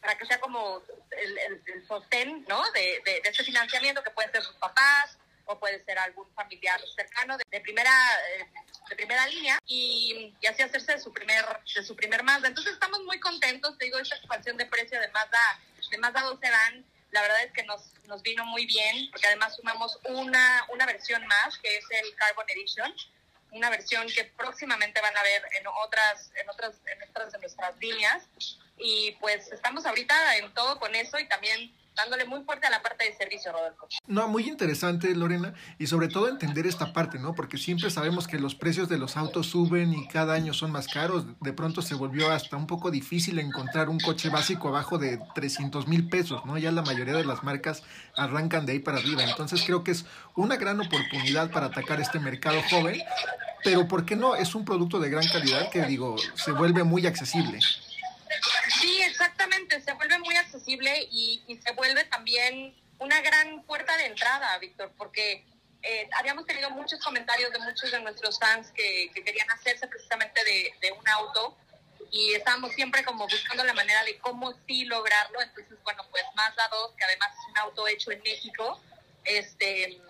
para 0.00 0.16
que 0.18 0.26
sea 0.26 0.38
como 0.38 0.82
el, 1.10 1.38
el, 1.38 1.86
sostén 1.88 2.44
¿no? 2.48 2.62
de, 2.72 3.02
de, 3.04 3.22
este 3.24 3.42
financiamiento 3.42 4.04
que 4.04 4.10
pueden 4.12 4.30
ser 4.30 4.40
sus 4.40 4.54
papás 4.54 5.18
o 5.46 5.58
puede 5.58 5.84
ser 5.84 5.98
algún 5.98 6.32
familiar 6.34 6.80
cercano 6.94 7.36
de, 7.36 7.60
primera 7.60 7.90
eh, 8.38 8.46
de 8.88 8.94
primera 8.94 9.26
línea 9.26 9.58
y, 9.66 10.32
y, 10.40 10.46
así 10.46 10.62
hacerse 10.62 10.92
de 10.92 11.00
su 11.00 11.12
primer 11.12 11.44
de 11.74 11.82
su 11.82 11.96
primer 11.96 12.22
Mazda. 12.22 12.46
Entonces 12.46 12.74
estamos 12.74 13.02
muy 13.02 13.18
contentos, 13.18 13.76
te 13.78 13.86
digo, 13.86 13.98
esta 13.98 14.14
expansión 14.14 14.56
de 14.56 14.66
precio 14.66 15.00
de 15.00 15.08
Mazda 15.08 15.60
de 15.90 15.98
Mazda 15.98 16.20
2 16.22 16.40
Sedan 16.40 16.84
la 17.16 17.22
verdad 17.22 17.44
es 17.44 17.52
que 17.52 17.62
nos, 17.62 17.80
nos 18.04 18.22
vino 18.22 18.44
muy 18.44 18.66
bien 18.66 19.08
porque 19.10 19.26
además 19.26 19.56
sumamos 19.56 19.98
una, 20.04 20.66
una 20.70 20.84
versión 20.84 21.26
más 21.26 21.56
que 21.56 21.78
es 21.78 21.84
el 21.90 22.14
Carbon 22.14 22.44
Edition 22.50 22.92
una 23.52 23.70
versión 23.70 24.06
que 24.08 24.24
próximamente 24.24 25.00
van 25.00 25.16
a 25.16 25.22
ver 25.22 25.42
en 25.58 25.66
otras 25.66 26.30
en 26.34 26.50
otras 26.50 26.76
en 26.86 27.08
otras 27.08 27.32
de 27.32 27.38
nuestras 27.38 27.76
líneas. 27.78 28.24
Y 28.76 29.12
pues 29.12 29.50
estamos 29.50 29.86
ahorita 29.86 30.36
en 30.36 30.52
todo 30.52 30.78
con 30.78 30.94
eso 30.94 31.18
y 31.18 31.26
también 31.28 31.74
dándole 31.96 32.24
muy 32.26 32.42
fuerte 32.44 32.66
a 32.66 32.70
la 32.70 32.82
parte 32.82 33.04
de 33.04 33.16
servicio, 33.16 33.52
Rodolfo. 33.52 33.88
No, 34.06 34.28
muy 34.28 34.48
interesante, 34.48 35.14
Lorena, 35.14 35.54
y 35.78 35.86
sobre 35.86 36.08
todo 36.08 36.28
entender 36.28 36.66
esta 36.66 36.92
parte, 36.92 37.18
¿no? 37.18 37.34
Porque 37.34 37.58
siempre 37.58 37.90
sabemos 37.90 38.26
que 38.26 38.38
los 38.38 38.54
precios 38.54 38.88
de 38.88 38.98
los 38.98 39.16
autos 39.16 39.46
suben 39.46 39.94
y 39.94 40.06
cada 40.08 40.34
año 40.34 40.52
son 40.52 40.72
más 40.72 40.88
caros. 40.88 41.24
De 41.40 41.52
pronto 41.52 41.82
se 41.82 41.94
volvió 41.94 42.30
hasta 42.30 42.56
un 42.56 42.66
poco 42.66 42.90
difícil 42.90 43.38
encontrar 43.38 43.88
un 43.88 43.98
coche 43.98 44.28
básico 44.28 44.68
abajo 44.68 44.98
de 44.98 45.18
300 45.34 45.88
mil 45.88 46.08
pesos, 46.08 46.44
¿no? 46.44 46.58
Ya 46.58 46.70
la 46.70 46.82
mayoría 46.82 47.14
de 47.14 47.24
las 47.24 47.42
marcas 47.42 47.82
arrancan 48.16 48.66
de 48.66 48.72
ahí 48.72 48.78
para 48.78 48.98
arriba. 48.98 49.24
Entonces 49.24 49.62
creo 49.64 49.82
que 49.82 49.92
es 49.92 50.04
una 50.34 50.56
gran 50.56 50.80
oportunidad 50.80 51.50
para 51.50 51.66
atacar 51.66 52.00
este 52.00 52.20
mercado 52.20 52.60
joven, 52.70 53.00
pero 53.64 53.88
¿por 53.88 54.04
qué 54.04 54.16
no? 54.16 54.36
Es 54.36 54.54
un 54.54 54.64
producto 54.64 55.00
de 55.00 55.10
gran 55.10 55.26
calidad 55.26 55.70
que, 55.70 55.82
digo, 55.86 56.16
se 56.34 56.52
vuelve 56.52 56.84
muy 56.84 57.06
accesible. 57.06 57.60
Sí, 58.80 58.95
exactamente, 59.16 59.80
se 59.80 59.92
vuelve 59.94 60.18
muy 60.18 60.36
accesible 60.36 61.08
y, 61.10 61.42
se 61.64 61.72
vuelve 61.72 62.04
también 62.04 62.76
una 62.98 63.20
gran 63.22 63.62
puerta 63.62 63.96
de 63.96 64.06
entrada, 64.06 64.58
Víctor, 64.58 64.92
porque 64.98 65.44
eh, 65.82 66.08
habíamos 66.12 66.46
tenido 66.46 66.70
muchos 66.70 67.00
comentarios 67.02 67.50
de 67.50 67.58
muchos 67.60 67.90
de 67.90 68.00
nuestros 68.00 68.38
fans 68.38 68.70
que, 68.72 69.10
que 69.14 69.24
querían 69.24 69.50
hacerse 69.50 69.86
precisamente 69.86 70.44
de, 70.44 70.74
de, 70.80 70.92
un 70.92 71.08
auto 71.08 71.56
y 72.10 72.34
estábamos 72.34 72.72
siempre 72.72 73.04
como 73.04 73.26
buscando 73.26 73.64
la 73.64 73.72
manera 73.72 74.04
de 74.04 74.18
cómo 74.18 74.52
sí 74.66 74.84
lograrlo. 74.84 75.40
Entonces, 75.40 75.78
bueno, 75.82 76.04
pues 76.10 76.24
Mazda 76.34 76.68
2, 76.68 76.92
que 76.96 77.04
además 77.04 77.30
es 77.32 77.50
un 77.50 77.58
auto 77.58 77.88
hecho 77.88 78.10
en 78.10 78.22
México, 78.22 78.80
este, 79.24 80.00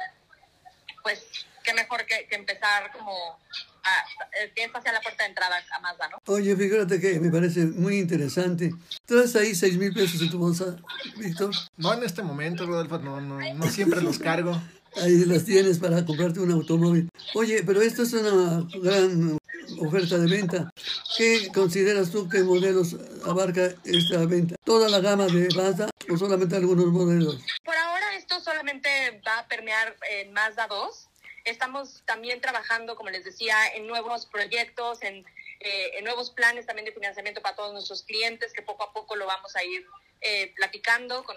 pues 1.03 1.25
qué 1.63 1.75
mejor 1.75 2.07
que, 2.07 2.27
que 2.27 2.35
empezar 2.35 2.91
como 2.93 3.39
a, 3.87 4.49
que 4.55 4.65
esta 4.65 4.83
sea 4.83 4.93
la 4.93 5.01
puerta 5.01 5.23
de 5.23 5.29
entrada 5.29 5.57
a 5.71 5.81
Mazda, 5.81 6.09
¿no? 6.09 6.19
Oye, 6.27 6.57
fíjate 6.57 7.01
que 7.01 7.21
me 7.21 7.31
parece 7.31 7.67
muy 7.67 7.99
interesante. 7.99 8.75
¿Traes 9.05 9.37
ahí 9.37 9.55
seis 9.55 9.77
mil 9.77 9.93
pesos 9.93 10.21
en 10.21 10.31
tu 10.31 10.39
bolsa, 10.39 10.77
Víctor? 11.17 11.51
No 11.77 11.95
en 11.95 12.03
este 12.03 12.23
momento, 12.23 12.67
Rodolfo, 12.67 12.99
no, 12.99 13.21
no, 13.21 13.39
no 13.55 13.71
siempre 13.71 14.01
los 14.01 14.19
cargo. 14.19 14.61
Ahí 15.03 15.25
las 15.27 15.45
tienes 15.45 15.79
para 15.79 16.05
comprarte 16.05 16.41
un 16.41 16.53
automóvil. 16.53 17.09
Oye, 17.35 17.63
pero 17.65 17.83
esto 17.83 18.03
es 18.03 18.13
una 18.15 18.67
gran 18.83 19.39
oferta 19.79 20.19
de 20.19 20.27
venta. 20.27 20.71
¿Qué 21.17 21.51
consideras 21.53 22.11
tú 22.11 22.29
que 22.29 22.43
modelos 22.43 22.97
abarca 23.25 23.75
esta 23.85 24.25
venta? 24.25 24.57
¿Toda 24.65 24.89
la 24.89 25.01
gama 25.01 25.27
de 25.27 25.49
Mazda 25.55 25.91
o 26.09 26.17
solamente 26.17 26.57
algunos 26.57 26.87
modelos? 26.87 27.39
Por 27.65 27.77
ahora 27.77 28.17
esto 28.17 28.41
solamente 28.41 28.89
va 29.27 29.41
a 29.41 29.49
permear 29.49 29.97
en 30.11 30.33
Mazda 30.33 30.67
2. 30.69 31.09
Estamos 31.47 32.03
también 32.05 32.41
trabajando, 32.41 32.97
como 32.97 33.09
les 33.11 33.25
decía, 33.25 33.57
en 33.75 33.87
nuevos 33.87 34.27
proyectos, 34.27 35.01
en, 35.03 35.25
eh, 35.61 35.91
en 35.95 36.05
nuevos 36.05 36.31
planes 36.31 36.67
también 36.67 36.85
de 36.85 36.93
financiamiento 36.93 37.41
para 37.41 37.55
todos 37.55 37.73
nuestros 37.73 38.03
clientes, 38.03 38.53
que 38.53 38.63
poco 38.63 38.83
a 38.83 38.93
poco 38.93 39.15
lo 39.15 39.27
vamos 39.27 39.55
a 39.55 39.65
ir 39.65 39.87
eh, 40.21 40.53
platicando 40.57 41.23
con, 41.25 41.37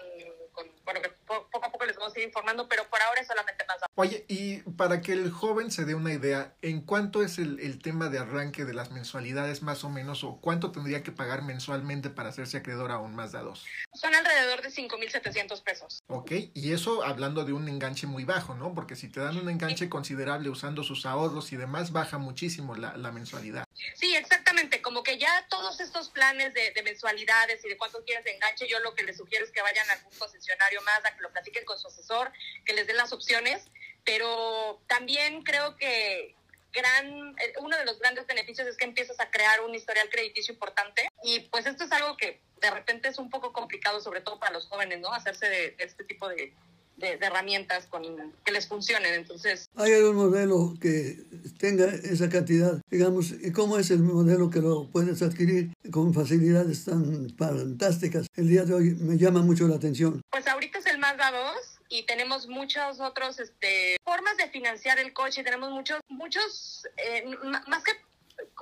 con, 0.60 0.70
bueno, 0.84 1.00
poco 1.26 1.64
a 1.64 1.70
poco 1.70 1.84
les 1.84 1.96
vamos 1.96 2.14
a 2.14 2.18
ir 2.18 2.26
informando, 2.26 2.68
pero 2.68 2.84
por 2.90 3.00
ahora 3.00 3.20
es 3.20 3.26
solamente 3.26 3.64
Mazda. 3.66 3.86
Oye, 3.94 4.24
y 4.28 4.58
para 4.72 5.00
que 5.00 5.12
el 5.12 5.30
joven 5.30 5.70
se 5.70 5.84
dé 5.84 5.94
una 5.94 6.12
idea, 6.12 6.54
¿en 6.62 6.80
cuánto 6.82 7.22
es 7.22 7.38
el, 7.38 7.60
el, 7.60 7.80
tema 7.80 8.08
de 8.08 8.18
arranque 8.18 8.64
de 8.64 8.74
las 8.74 8.90
mensualidades 8.90 9.62
más 9.62 9.84
o 9.84 9.90
menos, 9.90 10.24
o 10.24 10.38
cuánto 10.40 10.70
tendría 10.72 11.02
que 11.02 11.12
pagar 11.12 11.42
mensualmente 11.42 12.10
para 12.10 12.28
hacerse 12.28 12.58
acreedor 12.58 12.90
a 12.90 12.98
un 12.98 13.14
Mazda 13.14 13.40
2? 13.42 13.64
Son 13.94 14.14
alrededor 14.14 14.62
de 14.62 14.68
5.700 14.68 15.62
pesos. 15.62 16.02
Ok, 16.08 16.32
y 16.54 16.72
eso 16.72 17.04
hablando 17.04 17.44
de 17.44 17.52
un 17.52 17.68
enganche 17.68 18.06
muy 18.06 18.24
bajo, 18.24 18.54
¿no? 18.54 18.74
Porque 18.74 18.96
si 18.96 19.08
te 19.08 19.20
dan 19.20 19.38
un 19.38 19.48
enganche 19.48 19.88
considerable 19.88 20.50
usando 20.50 20.82
sus 20.82 21.06
ahorros 21.06 21.52
y 21.52 21.56
demás, 21.56 21.92
baja 21.92 22.18
muchísimo 22.18 22.74
la, 22.74 22.96
la 22.96 23.12
mensualidad. 23.12 23.64
Sí, 23.94 24.14
exactamente, 24.16 24.82
como 24.82 25.02
que 25.02 25.18
ya 25.18 25.46
todos 25.48 25.80
estos 25.80 26.10
planes 26.10 26.54
de, 26.54 26.72
de 26.72 26.82
mensualidades 26.82 27.64
y 27.64 27.68
de 27.68 27.76
cuánto 27.76 28.04
quieres 28.04 28.24
de 28.24 28.32
enganche, 28.32 28.68
yo 28.68 28.78
lo 28.80 28.94
que 28.94 29.04
les 29.04 29.16
sugiero 29.16 29.44
es 29.44 29.50
que 29.50 29.62
vayan 29.62 29.88
a 29.90 29.94
algún 29.94 30.12
concesionario 30.18 30.82
Mazda, 30.82 31.14
que 31.14 31.22
lo 31.22 31.30
platiquen 31.30 31.64
con 31.64 31.78
su 31.78 31.88
asesor, 31.88 32.32
que 32.64 32.72
les 32.72 32.86
den 32.86 32.96
las 32.96 33.12
opciones, 33.12 33.64
pero 34.04 34.80
también 34.86 35.42
creo 35.42 35.76
que 35.76 36.34
gran 36.72 37.36
uno 37.58 37.76
de 37.76 37.84
los 37.84 37.98
grandes 37.98 38.26
beneficios 38.26 38.66
es 38.68 38.76
que 38.76 38.84
empiezas 38.84 39.18
a 39.18 39.30
crear 39.30 39.60
un 39.60 39.74
historial 39.74 40.08
crediticio 40.08 40.54
importante 40.54 41.08
y 41.24 41.40
pues 41.40 41.66
esto 41.66 41.84
es 41.84 41.92
algo 41.92 42.16
que 42.16 42.40
de 42.60 42.70
repente 42.70 43.08
es 43.08 43.18
un 43.18 43.30
poco 43.30 43.52
complicado, 43.52 44.00
sobre 44.00 44.20
todo 44.20 44.38
para 44.38 44.52
los 44.52 44.66
jóvenes, 44.68 45.00
¿no? 45.00 45.12
Hacerse 45.12 45.48
de 45.48 45.74
este 45.78 46.04
tipo 46.04 46.28
de, 46.28 46.54
de, 47.00 47.16
de, 47.16 47.26
herramientas 47.26 47.86
con, 47.86 48.02
que 48.44 48.52
les 48.52 48.68
funcionen. 48.68 49.14
Entonces, 49.14 49.68
¿hay 49.74 49.92
algún 49.92 50.16
modelo 50.16 50.74
que 50.80 51.18
tenga 51.58 51.86
esa 51.86 52.28
cantidad? 52.28 52.80
Digamos, 52.90 53.32
¿y 53.32 53.52
cómo 53.52 53.78
es 53.78 53.90
el 53.90 54.02
modelo 54.02 54.50
que 54.50 54.60
lo 54.60 54.88
puedes 54.90 55.22
adquirir 55.22 55.72
con 55.90 56.14
facilidades 56.14 56.84
tan 56.84 57.28
fantásticas? 57.36 58.26
El 58.36 58.48
día 58.48 58.64
de 58.64 58.74
hoy 58.74 58.94
me 58.94 59.16
llama 59.16 59.42
mucho 59.42 59.66
la 59.66 59.76
atención. 59.76 60.20
Pues 60.30 60.46
ahorita 60.46 60.78
es 60.78 60.86
el 60.86 60.98
Mazda 60.98 61.30
2 61.32 61.80
y 61.88 62.04
tenemos 62.04 62.46
muchos 62.46 63.00
otros 63.00 63.40
este, 63.40 63.96
formas 64.04 64.36
de 64.36 64.48
financiar 64.48 64.98
el 64.98 65.12
coche. 65.12 65.42
Tenemos 65.42 65.70
muchos, 65.70 66.00
muchos, 66.08 66.86
eh, 66.96 67.24
más 67.66 67.82
que 67.82 67.92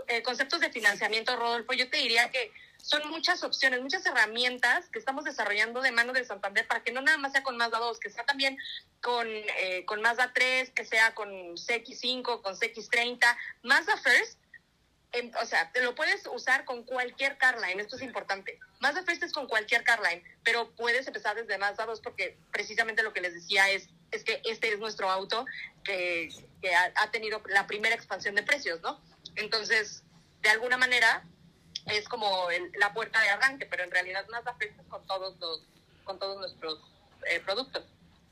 eh, 0.09 0.23
conceptos 0.23 0.61
de 0.61 0.71
financiamiento, 0.71 1.37
Rodolfo, 1.37 1.73
yo 1.73 1.89
te 1.89 1.99
diría 1.99 2.31
que 2.31 2.53
son 2.83 3.09
muchas 3.11 3.43
opciones, 3.43 3.83
muchas 3.83 4.07
herramientas 4.07 4.89
que 4.89 4.99
estamos 4.99 5.25
desarrollando 5.25 5.83
de 5.83 5.91
mano 5.91 6.13
de 6.13 6.25
Santander 6.25 6.67
para 6.67 6.83
que 6.83 6.93
no 6.93 7.03
nada 7.03 7.19
más 7.19 7.33
sea 7.33 7.43
con 7.43 7.57
Mazda 7.57 7.79
2, 7.79 7.99
que 7.99 8.11
sea 8.11 8.25
también 8.25 8.57
con, 9.03 9.27
eh, 9.29 9.85
con 9.85 10.01
Mazda 10.01 10.33
3, 10.33 10.71
que 10.71 10.85
sea 10.85 11.15
con 11.15 11.29
CX5, 11.57 12.41
con 12.43 12.55
CX30. 12.57 13.37
Mazda 13.63 13.97
First, 13.97 14.39
o 15.41 15.47
sea, 15.47 15.73
te 15.73 15.83
lo 15.83 15.95
puedes 15.95 16.27
usar 16.33 16.65
con 16.65 16.85
cualquier 16.85 17.37
Carline, 17.39 17.81
esto 17.81 17.97
es 17.97 18.03
importante. 18.03 18.59
Mazda 18.81 19.03
First 19.03 19.23
es 19.23 19.33
con 19.33 19.49
cualquier 19.49 19.83
Carline, 19.85 20.23
pero 20.45 20.71
puedes 20.77 21.07
empezar 21.07 21.37
desde 21.37 21.59
Mazda 21.59 21.87
2 21.87 22.01
porque 22.01 22.39
precisamente 22.53 23.03
lo 23.03 23.13
que 23.13 23.21
les 23.21 23.35
decía 23.35 23.69
es, 23.71 23.89
es 24.13 24.25
que 24.25 24.41
este 24.45 24.73
es 24.73 24.79
nuestro 24.79 25.11
auto 25.11 25.45
que, 25.85 26.31
ha 26.95 27.11
tenido 27.11 27.43
la 27.49 27.67
primera 27.67 27.95
expansión 27.95 28.35
de 28.35 28.43
precios, 28.43 28.81
¿no? 28.81 29.01
Entonces, 29.39 30.05
de 30.43 30.51
alguna 30.51 30.77
manera, 30.77 31.25
es 31.87 32.09
como 32.09 32.51
el, 32.51 32.71
la 32.79 32.93
puerta 32.93 33.21
de 33.21 33.31
arranque, 33.31 33.67
pero 33.67 33.85
en 33.85 33.91
realidad 33.91 34.27
Mazda 34.31 34.57
es 34.61 34.73
con 34.89 35.07
todos 35.07 35.39
los, 35.41 35.63
con 36.05 36.19
todos 36.19 36.39
nuestros 36.39 36.81
eh, 37.31 37.41
productos. 37.41 37.85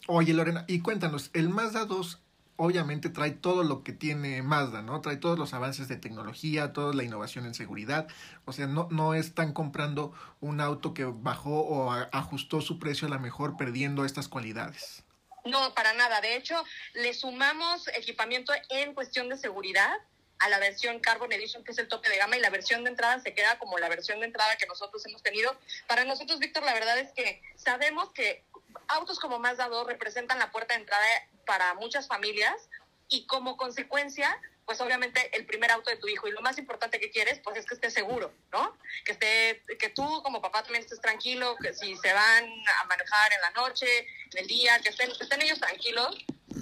Oye, 0.09 0.35
Lorena, 0.35 0.65
y 0.69 0.81
cuéntanos, 0.81 1.31
el 1.33 1.49
Mazda 1.49 1.85
2 1.85 2.21
obviamente 2.57 3.11
trae 3.11 3.33
todo 3.33 3.65
lo 3.65 3.83
que 3.83 3.93
tiene 3.93 4.43
Mazda, 4.43 4.83
¿no? 4.83 5.01
Trae 5.01 5.17
todos 5.17 5.39
los 5.39 5.53
avances 5.55 5.89
de 5.89 5.97
tecnología, 5.97 6.73
toda 6.73 6.95
la 6.95 7.03
innovación 7.03 7.45
en 7.47 7.55
seguridad. 7.55 8.09
O 8.45 8.53
sea, 8.53 8.67
no, 8.67 8.89
no 8.91 9.15
están 9.15 9.53
comprando 9.53 10.13
un 10.41 10.61
auto 10.61 10.95
que 10.95 11.05
bajó 11.05 11.61
o 11.61 11.93
a, 11.93 12.09
ajustó 12.13 12.61
su 12.61 12.79
precio 12.79 13.09
a 13.09 13.11
la 13.11 13.19
mejor 13.19 13.57
perdiendo 13.57 14.05
estas 14.05 14.29
cualidades. 14.29 15.05
No, 15.45 15.75
para 15.75 15.93
nada. 15.95 16.21
De 16.21 16.37
hecho, 16.37 16.57
le 16.95 17.15
sumamos 17.15 17.89
equipamiento 17.89 18.53
en 18.71 18.95
cuestión 18.95 19.29
de 19.29 19.37
seguridad 19.37 19.97
a 20.39 20.49
la 20.49 20.59
versión 20.59 21.01
Carbon 21.01 21.33
Edition, 21.33 21.65
que 21.65 21.73
es 21.73 21.79
el 21.79 21.89
tope 21.89 22.09
de 22.09 22.19
gama, 22.19 22.37
y 22.37 22.41
la 22.41 22.51
versión 22.51 22.85
de 22.85 22.91
entrada 22.91 23.21
se 23.21 23.35
queda 23.35 23.59
como 23.59 23.79
la 23.79 23.89
versión 23.89 24.21
de 24.21 24.27
entrada 24.27 24.57
que 24.57 24.67
nosotros 24.67 25.05
hemos 25.07 25.23
tenido. 25.23 25.57
Para 25.87 26.05
nosotros, 26.05 26.39
Víctor, 26.39 26.63
la 26.63 26.75
verdad 26.75 26.99
es 26.99 27.13
que 27.13 27.43
sabemos 27.57 28.11
que 28.13 28.45
autos 28.89 29.19
como 29.19 29.39
Mazda 29.39 29.69
2 29.69 29.87
representan 29.87 30.39
la 30.39 30.51
puerta 30.51 30.75
de 30.75 30.81
entrada 30.81 31.07
para 31.47 31.75
muchas 31.75 32.07
familias 32.07 32.69
y 33.09 33.27
como 33.27 33.57
consecuencia, 33.57 34.41
pues 34.65 34.81
obviamente 34.81 35.31
el 35.37 35.47
primer 35.47 35.71
auto 35.71 35.91
de 35.91 35.97
tu 35.97 36.09
hijo 36.09 36.27
y 36.27 36.33
lo 36.33 36.41
más 36.41 36.59
importante 36.59 36.99
que 36.99 37.11
quieres, 37.11 37.39
pues 37.39 37.57
es 37.57 37.67
que 37.67 37.75
esté 37.75 37.91
seguro, 37.91 38.33
¿no? 38.53 38.77
Que 39.05 39.13
esté, 39.13 39.63
que 39.79 39.91
tú 39.91 40.23
como 40.23 40.43
papá 40.43 40.63
también 40.63 40.83
estés 40.83 41.01
tranquilo, 41.01 41.57
que 41.63 41.73
si 41.73 41.97
se 41.97 42.13
van 42.13 42.45
a 42.81 42.85
manejar 42.85 43.33
en 43.33 43.41
la 43.41 43.51
noche, 43.51 43.87
en 44.33 44.39
el 44.39 44.47
día, 44.47 44.79
que 44.81 44.89
estén, 44.89 45.09
que 45.17 45.23
estén 45.23 45.41
ellos 45.43 45.61
tranquilos 45.61 46.17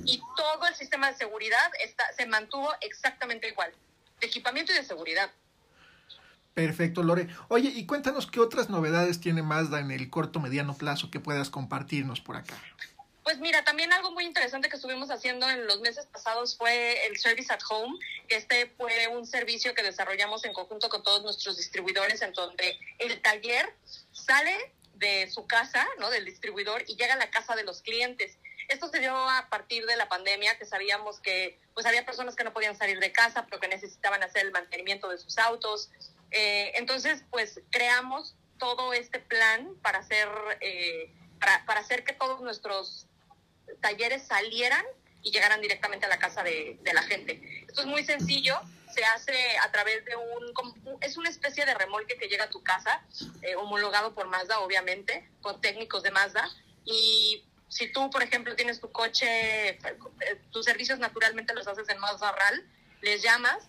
y 0.04 0.20
todo 0.36 0.66
el 0.66 0.74
sistema 0.74 1.10
de 1.10 1.16
seguridad 1.16 1.70
está, 1.82 2.04
se 2.16 2.26
mantuvo 2.26 2.72
exactamente 2.80 3.48
igual, 3.48 3.72
de 4.20 4.26
equipamiento 4.26 4.72
y 4.72 4.76
de 4.76 4.84
seguridad. 4.84 5.30
Perfecto, 6.54 7.02
Lore. 7.02 7.28
Oye, 7.48 7.70
y 7.74 7.84
cuéntanos 7.84 8.28
qué 8.30 8.38
otras 8.38 8.70
novedades 8.70 9.20
tiene 9.20 9.42
Mazda 9.42 9.80
en 9.80 9.90
el 9.90 10.08
corto 10.08 10.38
mediano 10.38 10.76
plazo 10.76 11.10
que 11.10 11.18
puedas 11.18 11.50
compartirnos 11.50 12.20
por 12.20 12.36
acá. 12.36 12.54
Pues 13.24 13.38
mira, 13.38 13.64
también 13.64 13.92
algo 13.92 14.12
muy 14.12 14.24
interesante 14.24 14.68
que 14.68 14.76
estuvimos 14.76 15.10
haciendo 15.10 15.48
en 15.48 15.66
los 15.66 15.80
meses 15.80 16.06
pasados 16.06 16.56
fue 16.56 17.06
el 17.06 17.16
Service 17.18 17.52
at 17.52 17.60
Home, 17.70 17.98
que 18.28 18.36
este 18.36 18.66
fue 18.76 19.08
un 19.08 19.26
servicio 19.26 19.74
que 19.74 19.82
desarrollamos 19.82 20.44
en 20.44 20.52
conjunto 20.52 20.90
con 20.90 21.02
todos 21.02 21.22
nuestros 21.22 21.56
distribuidores, 21.56 22.20
en 22.20 22.32
donde 22.34 22.78
el 22.98 23.20
taller 23.22 23.74
sale 24.12 24.74
de 24.96 25.28
su 25.30 25.46
casa, 25.46 25.86
¿no? 25.98 26.10
Del 26.10 26.26
distribuidor 26.26 26.84
y 26.86 26.96
llega 26.96 27.14
a 27.14 27.16
la 27.16 27.30
casa 27.30 27.56
de 27.56 27.64
los 27.64 27.80
clientes. 27.80 28.36
Esto 28.68 28.88
se 28.88 29.00
dio 29.00 29.14
a 29.14 29.48
partir 29.48 29.86
de 29.86 29.96
la 29.96 30.08
pandemia, 30.08 30.58
que 30.58 30.64
sabíamos 30.64 31.20
que 31.20 31.58
pues 31.74 31.86
había 31.86 32.04
personas 32.04 32.36
que 32.36 32.44
no 32.44 32.52
podían 32.52 32.76
salir 32.76 32.98
de 33.00 33.12
casa, 33.12 33.44
pero 33.46 33.60
que 33.60 33.68
necesitaban 33.68 34.22
hacer 34.22 34.42
el 34.46 34.52
mantenimiento 34.52 35.08
de 35.08 35.18
sus 35.18 35.38
autos. 35.38 35.90
Eh, 36.30 36.72
entonces, 36.76 37.22
pues 37.30 37.60
creamos 37.70 38.36
todo 38.58 38.92
este 38.92 39.18
plan 39.18 39.74
para 39.82 39.98
hacer, 39.98 40.28
eh, 40.60 41.12
para, 41.40 41.64
para 41.66 41.80
hacer 41.80 42.04
que 42.04 42.12
todos 42.12 42.40
nuestros 42.40 43.06
talleres 43.80 44.26
salieran 44.26 44.84
y 45.22 45.30
llegaran 45.30 45.60
directamente 45.60 46.06
a 46.06 46.08
la 46.08 46.18
casa 46.18 46.42
de, 46.42 46.78
de, 46.82 46.92
la 46.92 47.02
gente. 47.02 47.64
Esto 47.66 47.80
es 47.80 47.86
muy 47.86 48.04
sencillo, 48.04 48.60
se 48.94 49.04
hace 49.04 49.58
a 49.58 49.72
través 49.72 50.04
de 50.04 50.14
un, 50.16 50.98
es 51.00 51.16
una 51.16 51.28
especie 51.28 51.64
de 51.64 51.74
remolque 51.74 52.16
que 52.16 52.28
llega 52.28 52.44
a 52.44 52.50
tu 52.50 52.62
casa, 52.62 53.02
eh, 53.42 53.56
homologado 53.56 54.14
por 54.14 54.28
Mazda, 54.28 54.60
obviamente, 54.60 55.28
con 55.40 55.60
técnicos 55.60 56.02
de 56.02 56.10
Mazda, 56.10 56.48
y 56.84 57.44
si 57.68 57.92
tú, 57.92 58.10
por 58.10 58.22
ejemplo, 58.22 58.54
tienes 58.56 58.80
tu 58.80 58.90
coche, 58.92 59.70
eh, 59.70 59.78
tus 60.50 60.64
servicios 60.64 60.98
naturalmente 60.98 61.54
los 61.54 61.66
haces 61.66 61.88
en 61.88 61.98
Mazda 61.98 62.32
RAL, 62.32 62.64
les 63.02 63.22
llamas, 63.22 63.68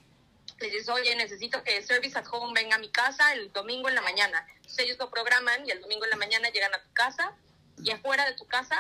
les 0.60 0.72
dices, 0.72 0.90
oye, 0.90 1.16
necesito 1.16 1.64
que 1.64 1.82
Service 1.82 2.18
at 2.18 2.26
Home 2.32 2.54
venga 2.54 2.76
a 2.76 2.80
mi 2.80 2.90
casa 2.90 3.34
el 3.34 3.52
domingo 3.52 3.90
en 3.90 3.96
la 3.96 4.02
mañana. 4.02 4.46
Entonces 4.58 4.80
ellos 4.80 4.98
lo 5.00 5.10
programan 5.10 5.66
y 5.66 5.72
el 5.72 5.82
domingo 5.82 6.06
en 6.06 6.12
la 6.12 6.18
mañana 6.18 6.50
llegan 6.50 6.74
a 6.74 6.82
tu 6.82 6.94
casa 6.94 7.34
y 7.84 7.92
afuera 7.92 8.26
de 8.26 8.34
tu 8.34 8.46
casa, 8.46 8.78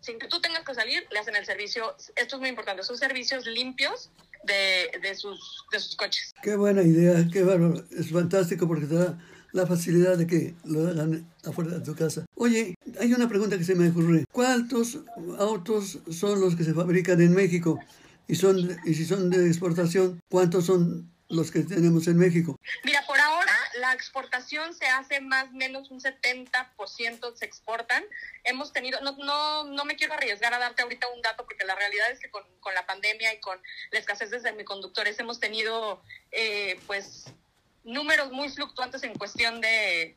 sin 0.00 0.18
que 0.18 0.28
tú 0.28 0.40
tengas 0.40 0.64
que 0.64 0.74
salir, 0.74 1.06
le 1.10 1.18
hacen 1.18 1.36
el 1.36 1.44
servicio. 1.44 1.96
Esto 2.16 2.36
es 2.36 2.40
muy 2.40 2.48
importante, 2.48 2.82
son 2.82 2.96
servicios 2.96 3.46
limpios 3.46 4.10
de, 4.44 4.90
de, 5.00 5.14
sus, 5.14 5.64
de 5.70 5.80
sus 5.80 5.96
coches. 5.96 6.32
Qué 6.42 6.56
buena 6.56 6.82
idea, 6.82 7.26
qué 7.32 7.42
bárbaro. 7.42 7.84
Es 7.90 8.10
fantástico 8.10 8.66
porque 8.66 8.86
te 8.86 8.94
da 8.94 9.18
la 9.52 9.66
facilidad 9.66 10.16
de 10.16 10.26
que 10.26 10.54
lo 10.64 10.88
hagan 10.88 11.30
afuera 11.44 11.72
de 11.72 11.84
tu 11.84 11.94
casa. 11.94 12.24
Oye, 12.34 12.74
hay 13.00 13.12
una 13.12 13.28
pregunta 13.28 13.58
que 13.58 13.64
se 13.64 13.74
me 13.74 13.88
ocurre. 13.90 14.24
¿Cuántos 14.32 15.00
autos 15.38 15.98
son 16.10 16.40
los 16.40 16.56
que 16.56 16.64
se 16.64 16.74
fabrican 16.74 17.20
en 17.20 17.34
México? 17.34 17.78
Y, 18.26 18.34
son, 18.36 18.78
y 18.84 18.94
si 18.94 19.04
son 19.04 19.30
de 19.30 19.46
exportación, 19.46 20.20
¿cuántos 20.30 20.66
son 20.66 21.10
los 21.28 21.50
que 21.50 21.60
tenemos 21.60 22.06
en 22.06 22.18
México? 22.18 22.58
Mira, 22.84 23.04
por 23.06 23.18
ahora 23.18 23.52
la 23.80 23.92
exportación 23.92 24.74
se 24.74 24.86
hace 24.86 25.20
más 25.20 25.48
o 25.48 25.52
menos 25.52 25.90
un 25.90 26.00
70% 26.00 27.34
se 27.34 27.44
exportan. 27.44 28.04
Hemos 28.44 28.72
tenido, 28.72 29.00
no, 29.00 29.16
no, 29.18 29.64
no 29.64 29.84
me 29.84 29.96
quiero 29.96 30.14
arriesgar 30.14 30.54
a 30.54 30.58
darte 30.58 30.82
ahorita 30.82 31.08
un 31.08 31.22
dato 31.22 31.44
porque 31.44 31.64
la 31.64 31.74
realidad 31.74 32.10
es 32.10 32.20
que 32.20 32.30
con, 32.30 32.42
con 32.60 32.74
la 32.74 32.86
pandemia 32.86 33.34
y 33.34 33.40
con 33.40 33.58
la 33.90 33.98
escasez 33.98 34.30
de 34.30 34.40
semiconductores 34.40 35.18
hemos 35.18 35.40
tenido 35.40 36.02
eh, 36.30 36.78
pues 36.86 37.26
números 37.84 38.30
muy 38.30 38.48
fluctuantes 38.48 39.02
en 39.02 39.14
cuestión 39.14 39.60
de, 39.60 40.16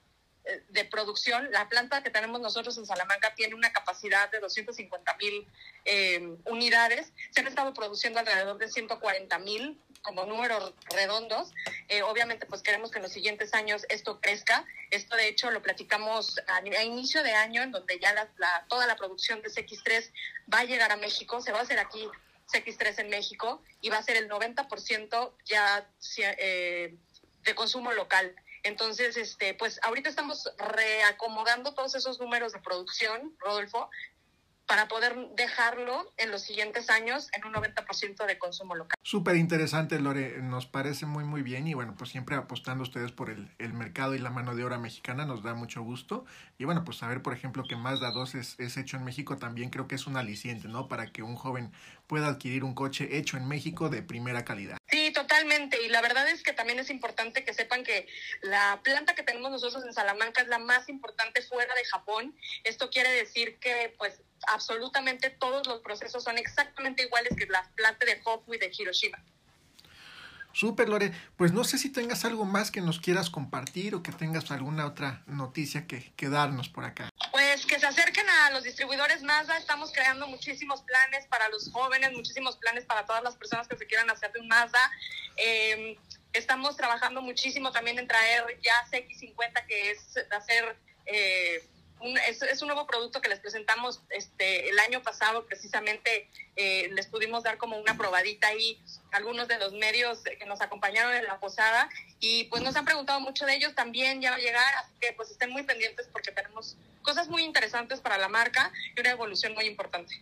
de 0.70 0.86
producción. 0.86 1.52
La 1.52 1.68
planta 1.70 2.04
que 2.04 2.10
tenemos 2.10 2.40
nosotros 2.40 2.78
en 2.78 2.86
Salamanca 2.86 3.34
tiene 3.36 3.56
una 3.56 3.72
capacidad 3.72 4.30
de 4.32 4.40
250 4.40 5.18
mil 5.18 5.48
eh, 5.86 6.36
unidades. 6.46 7.12
Se 7.32 7.42
han 7.42 7.48
estado 7.48 7.74
produciendo 7.74 8.20
alrededor 8.20 8.58
de 8.58 8.70
140 8.70 9.40
mil 9.40 9.80
como 10.04 10.26
números 10.26 10.74
redondos. 10.92 11.52
Eh, 11.88 12.04
obviamente, 12.04 12.46
pues 12.46 12.62
queremos 12.62 12.92
que 12.92 13.00
en 13.00 13.04
los 13.04 13.12
siguientes 13.12 13.54
años 13.54 13.86
esto 13.90 14.22
crezca. 14.22 14.66
Esto, 14.92 15.16
de 15.16 15.28
hecho, 15.28 15.50
lo 15.50 15.64
platicamos 15.64 16.40
a, 16.48 16.58
a 16.58 16.84
inicio 16.84 17.24
de 17.24 17.34
año, 17.34 17.64
en 17.64 17.72
donde 17.72 17.98
ya 18.00 18.14
la, 18.14 18.30
la, 18.38 18.66
toda 18.70 18.86
la 18.86 18.96
producción 18.96 19.42
de 19.42 19.50
CX3 19.50 20.12
va 20.54 20.60
a 20.60 20.66
llegar 20.66 20.92
a 20.92 20.98
México. 20.98 21.42
Se 21.42 21.52
va 21.52 21.60
a 21.60 21.64
hacer 21.64 21.80
aquí 21.80 22.08
CX3 22.54 23.00
en 23.00 23.10
México 23.10 23.64
y 23.82 23.90
va 23.90 23.98
a 23.98 24.04
ser 24.04 24.18
el 24.18 24.30
90% 24.30 25.34
ya 25.46 25.90
eh, 26.18 26.96
de 27.46 27.56
consumo 27.56 27.94
local. 27.94 28.36
Entonces, 28.64 29.16
este, 29.16 29.54
pues 29.54 29.80
ahorita 29.84 30.10
estamos 30.10 30.52
reacomodando 30.58 31.74
todos 31.74 31.96
esos 31.96 32.20
números 32.20 32.52
de 32.52 32.60
producción, 32.60 33.36
Rodolfo, 33.40 33.90
para 34.68 34.88
poder 34.88 35.16
dejarlo 35.36 36.12
en 36.18 36.32
los 36.32 36.42
siguientes 36.42 36.90
años 36.90 37.30
en 37.34 37.46
un 37.46 37.54
90% 37.54 38.26
de 38.26 38.40
consumo 38.40 38.76
local. 38.76 38.96
Súper 39.04 39.36
interesante, 39.36 40.00
Lore, 40.00 40.42
nos 40.42 40.66
parece 40.66 41.06
muy, 41.06 41.24
muy 41.24 41.44
bien 41.44 41.68
y 41.68 41.74
bueno, 41.74 41.96
pues 41.96 42.10
siempre 42.10 42.36
apostando 42.36 42.84
ustedes 42.84 43.12
por 43.12 43.30
el, 43.30 43.54
el, 43.60 43.74
mercado 43.74 44.16
y 44.16 44.20
la 44.20 44.32
mano 44.32 44.56
de 44.56 44.64
obra 44.64 44.80
mexicana 44.80 45.26
nos 45.26 45.44
da 45.44 45.54
mucho 45.54 45.84
gusto 45.84 46.26
y 46.58 46.66
bueno, 46.66 46.84
pues 46.84 46.98
saber, 46.98 47.22
por 47.22 47.34
ejemplo, 47.34 47.64
que 47.68 47.76
Mazda 47.76 48.12
2 48.12 48.36
es, 48.36 48.60
es 48.60 48.78
hecho 48.78 48.98
en 48.98 49.04
México 49.04 49.38
también 49.38 49.70
creo 49.70 49.88
que 49.88 49.96
es 49.96 50.08
un 50.08 50.18
aliciente, 50.18 50.68
¿no? 50.68 50.88
Para 50.88 51.12
que 51.12 51.22
un 51.22 51.36
joven 51.36 51.72
pueda 52.08 52.28
adquirir 52.28 52.64
un 52.64 52.74
coche 52.74 53.18
hecho 53.18 53.38
en 53.38 53.48
México 53.48 53.90
de 53.90 54.02
primera 54.02 54.46
calidad. 54.46 54.78
Y 55.84 55.90
la 55.90 56.02
verdad 56.02 56.28
es 56.30 56.44
que 56.44 56.54
también 56.54 56.80
es 56.80 56.90
importante 56.90 57.44
que 57.44 57.54
sepan 57.54 57.84
que 57.84 58.08
la 58.42 58.80
planta 58.84 59.16
que 59.16 59.24
tenemos 59.24 59.52
nosotros 59.52 59.84
en 59.84 59.94
Salamanca 59.94 60.42
es 60.42 60.48
la 60.48 60.60
más 60.60 60.88
importante 60.88 61.42
fuera 61.42 61.74
de 61.76 61.86
Japón. 61.86 62.36
Esto 62.64 62.90
quiere 62.90 63.12
decir 63.12 63.58
que, 63.60 63.94
pues, 63.98 64.22
absolutamente 64.48 65.30
todos 65.30 65.68
los 65.68 65.82
procesos 65.82 66.24
son 66.24 66.38
exactamente 66.38 67.04
iguales 67.04 67.36
que 67.38 67.46
la 67.48 67.70
planta 67.76 68.06
de 68.06 68.22
y 68.48 68.58
de 68.58 68.72
Hiroshima. 68.78 69.24
Súper, 70.56 70.88
Lore. 70.88 71.12
Pues 71.36 71.52
no 71.52 71.66
sé 71.66 71.78
si 71.78 71.92
tengas 71.92 72.24
algo 72.24 72.46
más 72.46 72.72
que 72.72 72.80
nos 72.80 73.02
quieras 73.02 73.30
compartir 73.30 73.94
o 73.94 74.02
que 74.02 74.14
tengas 74.14 74.52
alguna 74.52 74.86
otra 74.86 75.22
noticia 75.28 75.86
que, 75.86 76.14
que 76.16 76.30
darnos 76.30 76.70
por 76.70 76.86
acá. 76.86 77.10
Pues 77.32 77.66
que 77.66 77.78
se 77.78 77.86
acerquen 77.86 78.26
a 78.30 78.52
los 78.52 78.64
distribuidores 78.64 79.22
Mazda. 79.22 79.58
Estamos 79.58 79.92
creando 79.92 80.28
muchísimos 80.28 80.82
planes 80.84 81.28
para 81.28 81.50
los 81.50 81.70
jóvenes, 81.74 82.14
muchísimos 82.14 82.56
planes 82.56 82.86
para 82.86 83.06
todas 83.06 83.22
las 83.22 83.36
personas 83.36 83.68
que 83.68 83.76
se 83.76 83.86
quieran 83.86 84.10
hacer 84.10 84.32
de 84.32 84.40
un 84.40 84.48
Mazda. 84.48 84.80
Eh, 85.36 85.98
estamos 86.32 86.78
trabajando 86.78 87.22
muchísimo 87.22 87.74
también 87.74 88.00
en 88.00 88.08
traer 88.08 88.46
ya 88.64 88.86
CX50, 88.90 89.66
que 89.68 89.92
es 89.92 90.18
hacer... 90.32 90.78
Eh, 91.06 91.70
es, 92.28 92.42
es, 92.42 92.62
un 92.62 92.68
nuevo 92.68 92.86
producto 92.86 93.22
que 93.22 93.30
les 93.30 93.40
presentamos 93.40 94.02
este, 94.10 94.70
el 94.70 94.78
año 94.80 95.02
pasado, 95.02 95.46
precisamente 95.46 96.30
eh, 96.56 96.90
les 96.94 97.08
pudimos 97.08 97.44
dar 97.44 97.58
como 97.58 97.78
una 97.78 97.98
probadita 97.98 98.48
ahí 98.48 98.80
algunos 99.12 99.48
de 99.48 99.58
los 99.58 99.74
medios 99.74 100.20
que 100.24 100.46
nos 100.46 100.62
acompañaron 100.62 101.14
en 101.14 101.26
la 101.26 101.40
posada 101.40 101.90
y 102.20 102.46
pues 102.46 102.62
nos 102.64 102.76
han 102.76 102.86
preguntado 102.86 103.20
mucho 103.22 103.46
de 103.46 103.56
ellos, 103.56 103.74
también 103.76 104.22
ya 104.22 104.32
va 104.32 104.36
a 104.36 104.40
llegar, 104.40 104.76
así 104.84 104.94
que 105.00 105.14
pues 105.14 105.32
estén 105.32 105.52
muy 105.52 105.64
pendientes 105.64 106.08
porque 106.12 106.32
tenemos 106.32 106.78
cosas 107.02 107.30
muy 107.30 107.44
interesantes 107.44 108.02
para 108.02 108.18
la 108.18 108.28
marca 108.28 108.72
y 108.96 109.00
una 109.00 109.12
evolución 109.12 109.54
muy 109.54 109.66
importante. 109.66 110.22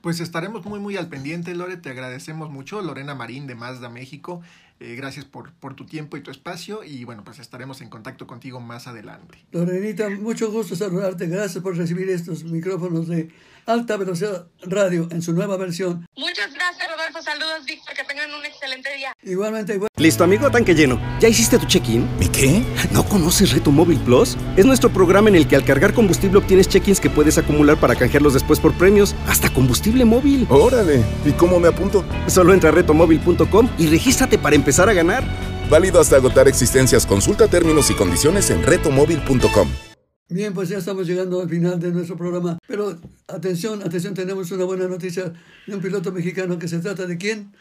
Pues 0.00 0.20
estaremos 0.20 0.64
muy 0.64 0.78
muy 0.78 0.96
al 0.96 1.08
pendiente, 1.08 1.54
Lore, 1.54 1.76
te 1.76 1.90
agradecemos 1.90 2.50
mucho, 2.50 2.80
Lorena 2.80 3.16
Marín 3.16 3.48
de 3.48 3.56
Mazda 3.56 3.88
México. 3.88 4.42
Eh, 4.80 4.94
gracias 4.94 5.24
por, 5.24 5.52
por 5.54 5.74
tu 5.74 5.86
tiempo 5.86 6.16
y 6.16 6.22
tu 6.22 6.30
espacio 6.30 6.84
y 6.84 7.02
bueno, 7.04 7.24
pues 7.24 7.40
estaremos 7.40 7.80
en 7.80 7.88
contacto 7.88 8.28
contigo 8.28 8.60
más 8.60 8.86
adelante. 8.86 9.38
Lorenita, 9.50 10.08
mucho 10.08 10.52
gusto 10.52 10.76
saludarte. 10.76 11.26
Gracias 11.26 11.62
por 11.62 11.76
recibir 11.76 12.08
estos 12.10 12.44
micrófonos 12.44 13.08
de 13.08 13.28
alta 13.68 13.96
velocidad 13.96 14.46
radio 14.62 15.06
en 15.10 15.22
su 15.22 15.32
nueva 15.32 15.56
versión. 15.56 16.06
Muchas 16.16 16.52
gracias, 16.54 16.88
Rodolfo. 16.90 17.22
Saludos, 17.22 17.64
Víctor. 17.66 17.94
Que 17.94 18.04
tengan 18.04 18.32
un 18.32 18.44
excelente 18.44 18.88
día. 18.96 19.14
Igualmente, 19.22 19.74
igual. 19.74 19.90
Listo, 19.96 20.24
amigo, 20.24 20.50
tanque 20.50 20.74
lleno. 20.74 21.00
¿Ya 21.20 21.28
hiciste 21.28 21.58
tu 21.58 21.66
check-in? 21.66 22.08
¿Y 22.20 22.28
qué? 22.28 22.62
¿No 22.90 23.04
conoces 23.04 23.52
Reto 23.52 23.70
Móvil 23.70 23.98
Plus? 24.00 24.36
Es 24.56 24.64
nuestro 24.64 24.90
programa 24.90 25.28
en 25.28 25.36
el 25.36 25.46
que 25.46 25.56
al 25.56 25.64
cargar 25.64 25.92
combustible 25.92 26.38
obtienes 26.38 26.68
check-ins 26.68 27.00
que 27.00 27.10
puedes 27.10 27.36
acumular 27.36 27.78
para 27.78 27.94
canjearlos 27.94 28.34
después 28.34 28.58
por 28.58 28.72
premios, 28.74 29.14
hasta 29.26 29.52
combustible 29.52 30.04
móvil. 30.04 30.46
Órale, 30.48 31.04
¿y 31.24 31.32
cómo 31.32 31.60
me 31.60 31.68
apunto? 31.68 32.04
Solo 32.26 32.54
entra 32.54 32.70
a 32.70 32.72
retomóvil.com 32.72 33.68
y 33.78 33.86
regístrate 33.88 34.38
para 34.38 34.56
empezar 34.56 34.88
a 34.88 34.94
ganar. 34.94 35.24
Válido 35.68 36.00
hasta 36.00 36.16
agotar 36.16 36.48
existencias. 36.48 37.04
Consulta 37.04 37.48
términos 37.48 37.90
y 37.90 37.94
condiciones 37.94 38.50
en 38.50 38.62
retomóvil.com. 38.62 39.68
Bien, 40.30 40.52
pues 40.52 40.68
ya 40.68 40.76
estamos 40.76 41.06
llegando 41.06 41.40
al 41.40 41.48
final 41.48 41.80
de 41.80 41.90
nuestro 41.90 42.14
programa. 42.14 42.58
Pero 42.66 42.98
atención, 43.28 43.82
atención, 43.82 44.12
tenemos 44.12 44.50
una 44.50 44.64
buena 44.64 44.86
noticia 44.86 45.32
de 45.66 45.74
un 45.74 45.80
piloto 45.80 46.12
mexicano 46.12 46.58
que 46.58 46.68
se 46.68 46.80
trata 46.80 47.06
de 47.06 47.16
quién. 47.16 47.54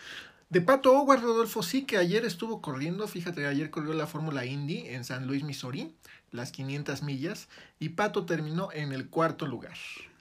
De 0.49 0.59
Pato 0.59 0.91
Howard, 0.91 1.21
Rodolfo, 1.21 1.63
sí, 1.63 1.85
que 1.85 1.97
ayer 1.97 2.25
estuvo 2.25 2.61
corriendo, 2.61 3.07
fíjate, 3.07 3.45
ayer 3.45 3.69
corrió 3.69 3.93
la 3.93 4.05
Fórmula 4.05 4.45
Indy 4.45 4.79
en 4.87 5.05
San 5.05 5.27
Luis, 5.27 5.45
Missouri, 5.45 5.95
las 6.31 6.51
500 6.51 7.03
millas, 7.03 7.47
y 7.79 7.89
Pato 7.89 8.25
terminó 8.25 8.69
en 8.73 8.91
el 8.91 9.07
cuarto 9.07 9.47
lugar. 9.47 9.77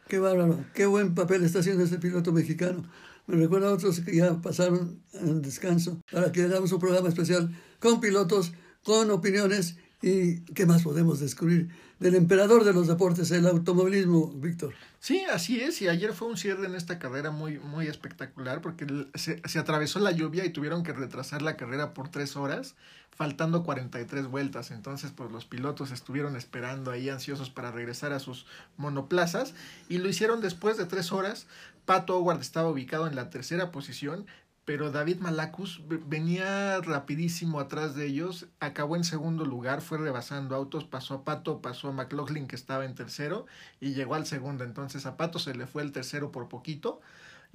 Qué 0.07 0.21
bárbaro, 0.21 0.65
qué 0.73 0.87
buen 0.87 1.17
papel 1.17 1.43
está 1.43 1.59
haciendo 1.59 1.83
este 1.83 1.99
piloto 1.99 2.33
mexicano. 2.33 2.85
Me 3.27 3.37
recuerda 3.37 3.71
a 3.71 3.73
otros 3.73 3.99
que 4.01 4.15
ya 4.15 4.41
pasaron 4.41 5.01
en 5.15 5.43
descanso 5.43 6.01
para 6.13 6.31
que 6.31 6.43
hagamos 6.43 6.71
un 6.71 6.79
programa 6.79 7.09
especial 7.09 7.51
con 7.81 8.01
pilotos, 8.01 8.53
con 8.85 9.11
opiniones 9.11 9.79
y 10.01 10.43
qué 10.53 10.65
más 10.65 10.85
podemos 10.85 11.19
descubrir 11.19 11.71
del 11.99 12.15
emperador 12.15 12.65
de 12.65 12.73
los 12.73 12.87
deportes, 12.87 13.31
el 13.31 13.47
automovilismo, 13.47 14.29
Víctor. 14.29 14.75
Sí, 15.01 15.25
así 15.33 15.61
es, 15.61 15.81
y 15.83 15.89
ayer 15.89 16.13
fue 16.13 16.29
un 16.29 16.37
cierre 16.37 16.67
en 16.67 16.75
esta 16.75 16.99
carrera 16.99 17.31
muy, 17.31 17.59
muy 17.59 17.87
espectacular 17.87 18.61
porque 18.61 18.87
se, 19.15 19.41
se, 19.49 19.59
atravesó 19.59 19.99
la 20.01 20.11
lluvia 20.11 20.45
y 20.45 20.51
tuvieron 20.51 20.83
que 20.83 20.93
retrasar 20.93 21.43
la 21.43 21.57
carrera 21.57 21.95
por 21.95 22.09
tres 22.09 22.37
horas, 22.37 22.75
faltando 23.17 23.63
43 23.63 24.27
vueltas. 24.27 24.71
Entonces, 24.71 25.13
pues 25.15 25.31
los 25.31 25.47
pilotos 25.47 25.91
estuvieron 25.91 26.37
esperando 26.37 26.91
ahí 26.91 27.09
ansiosos 27.09 27.51
para 27.51 27.71
regresar 27.71 28.13
a 28.13 28.19
sus 28.19 28.47
monoplazas 28.77 29.55
y 29.89 29.99
lo 29.99 30.09
hicieron 30.09 30.41
después 30.41 30.77
de 30.77 30.85
tres 30.85 31.13
horas. 31.13 31.47
Pato 31.87 32.19
Howard 32.19 32.41
estaba 32.41 32.69
ubicado 32.69 33.07
en 33.07 33.15
la 33.15 33.31
tercera 33.31 33.71
posición, 33.71 34.27
pero 34.67 34.91
David 34.91 35.21
Malacus 35.21 35.81
venía 35.87 36.81
rapidísimo 36.81 37.61
atrás 37.61 37.95
de 37.95 38.05
ellos, 38.07 38.49
acabó 38.59 38.97
en 38.97 39.05
segundo 39.05 39.45
lugar, 39.45 39.81
fue 39.81 39.97
rebasando 39.97 40.57
autos, 40.57 40.85
pasó 40.85 41.15
a 41.15 41.25
Pato, 41.25 41.63
pasó 41.63 41.89
a 41.89 41.93
McLaughlin 41.93 42.49
que 42.49 42.57
estaba 42.57 42.85
en 42.85 42.97
tercero 42.97 43.47
y 43.81 43.95
llegó 43.95 44.17
al 44.17 44.27
segundo, 44.27 44.65
entonces 44.65 45.07
a 45.07 45.17
Pato 45.17 45.39
se 45.39 45.55
le 45.55 45.69
fue 45.69 45.83
el 45.85 45.93
tercero 45.93 46.33
por 46.33 46.49
poquito 46.49 47.01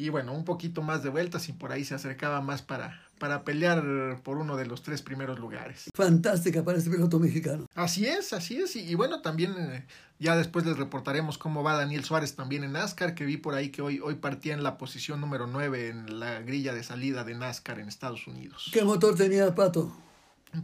y 0.02 0.10
bueno, 0.10 0.34
un 0.34 0.46
poquito 0.46 0.82
más 0.82 1.04
de 1.04 1.10
vueltas 1.10 1.48
y 1.48 1.54
por 1.54 1.72
ahí 1.72 1.86
se 1.86 1.94
acercaba 1.94 2.42
más 2.42 2.64
para, 2.64 3.00
para 3.20 3.44
pelear 3.44 4.20
por 4.24 4.38
uno 4.38 4.58
de 4.58 4.66
los 4.66 4.82
tres 4.82 5.04
primeros 5.04 5.38
lugares. 5.38 5.92
Fantástica 5.94 6.64
para 6.64 6.80
este 6.80 6.90
piloto 6.90 7.20
mexicano. 7.20 7.68
Así 7.76 8.08
es, 8.08 8.34
así 8.34 8.58
es. 8.58 8.76
Y, 8.76 8.80
y 8.80 8.96
bueno, 8.96 9.22
también 9.22 9.54
eh, 9.60 9.86
ya 10.18 10.36
después 10.36 10.66
les 10.66 10.76
reportaremos 10.76 11.38
cómo 11.38 11.62
va 11.62 11.76
Daniel 11.78 12.04
Suárez 12.04 12.36
también 12.36 12.64
en 12.64 12.72
NASCAR, 12.72 13.14
que 13.14 13.26
vi 13.26 13.38
por 13.38 13.54
ahí 13.54 13.70
que 13.70 13.84
hoy, 13.84 14.00
hoy 14.00 14.16
partía 14.16 14.56
en 14.56 14.64
la 14.64 14.80
posición 14.80 15.22
número 15.22 15.46
9 15.46 15.90
en 15.90 16.20
la 16.20 16.42
grilla 16.42 16.74
de 16.74 16.82
salida 16.82 17.24
de 17.24 17.36
NASCAR 17.36 17.80
en 17.80 17.88
Estados 17.88 18.26
Unidos. 18.26 18.72
¿Qué 18.74 18.84
motor 18.84 19.16
tenía 19.16 19.54
Pato? 19.54 19.96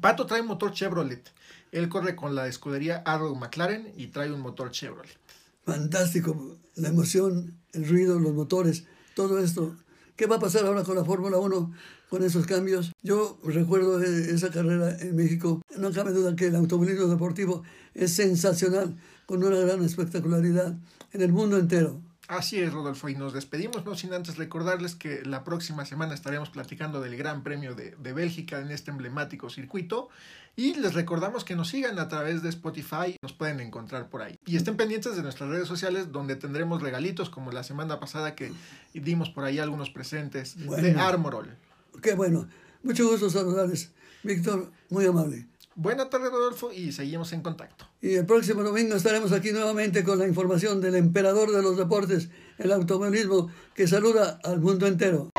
Pato 0.01 0.25
trae 0.25 0.41
motor 0.41 0.71
Chevrolet. 0.71 1.31
Él 1.71 1.89
corre 1.89 2.15
con 2.15 2.33
la 2.33 2.47
escudería 2.47 3.03
Arrow 3.05 3.35
McLaren 3.35 3.93
y 3.95 4.07
trae 4.07 4.31
un 4.31 4.39
motor 4.39 4.71
Chevrolet. 4.71 5.15
fantástico, 5.63 6.57
la 6.75 6.89
emoción, 6.89 7.53
el 7.73 7.87
ruido, 7.87 8.19
los 8.19 8.33
motores, 8.33 8.85
todo 9.17 9.39
esto. 9.39 9.75
¿Qué 10.15 10.27
va 10.27 10.35
a 10.35 10.39
pasar 10.39 10.63
ahora 10.67 10.83
con 10.83 10.95
la 10.95 11.03
Fórmula 11.03 11.37
1, 11.37 11.71
con 12.07 12.23
esos 12.23 12.45
cambios? 12.45 12.93
Yo 13.01 13.39
recuerdo 13.43 13.99
esa 13.99 14.51
carrera 14.51 14.95
en 14.99 15.15
México. 15.15 15.63
No 15.75 15.91
cabe 15.91 16.11
duda 16.13 16.35
que 16.35 16.45
el 16.47 16.55
automovilismo 16.55 17.07
deportivo 17.07 17.63
es 17.95 18.13
sensacional, 18.13 18.95
con 19.25 19.43
una 19.43 19.57
gran 19.57 19.83
espectacularidad 19.83 20.77
en 21.13 21.21
el 21.21 21.33
mundo 21.33 21.57
entero. 21.57 21.99
Así 22.27 22.59
es, 22.59 22.73
Rodolfo, 22.73 23.07
y 23.07 23.15
nos 23.15 23.33
despedimos, 23.33 23.85
no 23.85 23.95
sin 23.95 24.13
antes 24.13 24.37
recordarles 24.37 24.95
que 24.95 25.23
la 25.23 25.45
próxima 25.45 25.85
semana 25.85 26.13
estaremos 26.13 26.49
platicando 26.49 26.99
del 26.99 27.15
Gran 27.15 27.41
Premio 27.41 27.73
de, 27.73 27.95
de, 27.95 28.13
Bélgica 28.13 28.59
en 28.59 28.69
este 28.69 28.91
emblemático 28.91 29.49
circuito. 29.49 30.09
Y 30.57 30.73
les 30.73 30.93
recordamos 30.93 31.45
que 31.45 31.55
nos 31.55 31.69
sigan 31.69 31.99
a 31.99 32.09
través 32.09 32.41
de 32.41 32.49
Spotify, 32.49 33.15
nos 33.21 33.31
pueden 33.31 33.61
encontrar 33.61 34.09
por 34.09 34.23
ahí. 34.23 34.37
Y 34.45 34.57
estén 34.57 34.75
pendientes 34.75 35.15
de 35.15 35.21
nuestras 35.21 35.49
redes 35.49 35.67
sociales 35.67 36.11
donde 36.11 36.35
tendremos 36.35 36.81
regalitos 36.81 37.29
como 37.29 37.51
la 37.51 37.63
semana 37.63 37.99
pasada 37.99 38.35
que 38.35 38.51
dimos 38.93 39.29
por 39.29 39.45
ahí 39.45 39.59
algunos 39.59 39.89
presentes 39.89 40.57
de 40.57 40.99
Armorol. 40.99 41.55
Qué 42.01 42.13
bueno, 42.15 42.49
mucho 42.83 43.07
gusto 43.07 43.29
saludarles. 43.29 43.91
Víctor, 44.23 44.71
muy 44.89 45.05
amable. 45.05 45.47
Buenas 45.79 46.09
tardes, 46.09 46.31
Rodolfo, 46.31 46.71
y 46.73 46.91
seguimos 46.91 47.31
en 47.33 47.41
contacto. 47.43 47.85
Y 48.01 48.15
el 48.15 48.25
próximo 48.25 48.63
domingo 48.63 48.95
estaremos 48.95 49.31
aquí 49.31 49.51
nuevamente 49.51 50.03
con 50.03 50.17
la 50.17 50.27
información 50.27 50.81
del 50.81 50.95
emperador 50.95 51.51
de 51.51 51.61
los 51.61 51.77
deportes, 51.77 52.31
el 52.57 52.71
automovilismo, 52.71 53.51
que 53.75 53.87
saluda 53.87 54.39
al 54.43 54.59
mundo 54.59 54.87
entero. 54.87 55.29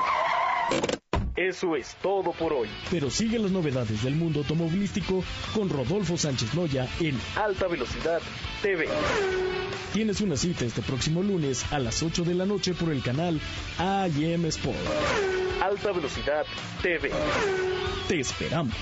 Eso 1.35 1.75
es 1.75 1.97
todo 2.01 2.31
por 2.31 2.53
hoy. 2.53 2.69
Pero 2.89 3.11
sigue 3.11 3.41
las 3.41 3.51
novedades 3.51 4.05
del 4.05 4.15
mundo 4.15 4.39
automovilístico 4.39 5.25
con 5.57 5.69
Rodolfo 5.71 6.17
Sánchez 6.17 6.55
Loya 6.55 6.89
en 7.01 7.19
Alta 7.35 7.67
Velocidad 7.67 8.21
TV. 8.63 8.87
Tienes 9.93 10.21
una 10.21 10.37
cita 10.37 10.65
este 10.65 10.83
próximo 10.83 11.21
lunes 11.21 11.65
a 11.73 11.81
las 11.81 12.01
8 12.01 12.23
de 12.23 12.35
la 12.35 12.47
noche 12.47 12.75
por 12.75 12.93
el 12.93 13.03
canal 13.03 13.41
AM 13.79 14.45
Sport. 14.45 14.79
Alta 15.61 15.91
Velocidad 15.91 16.47
TV. 16.81 17.11
Te 18.07 18.21
esperamos. 18.21 18.77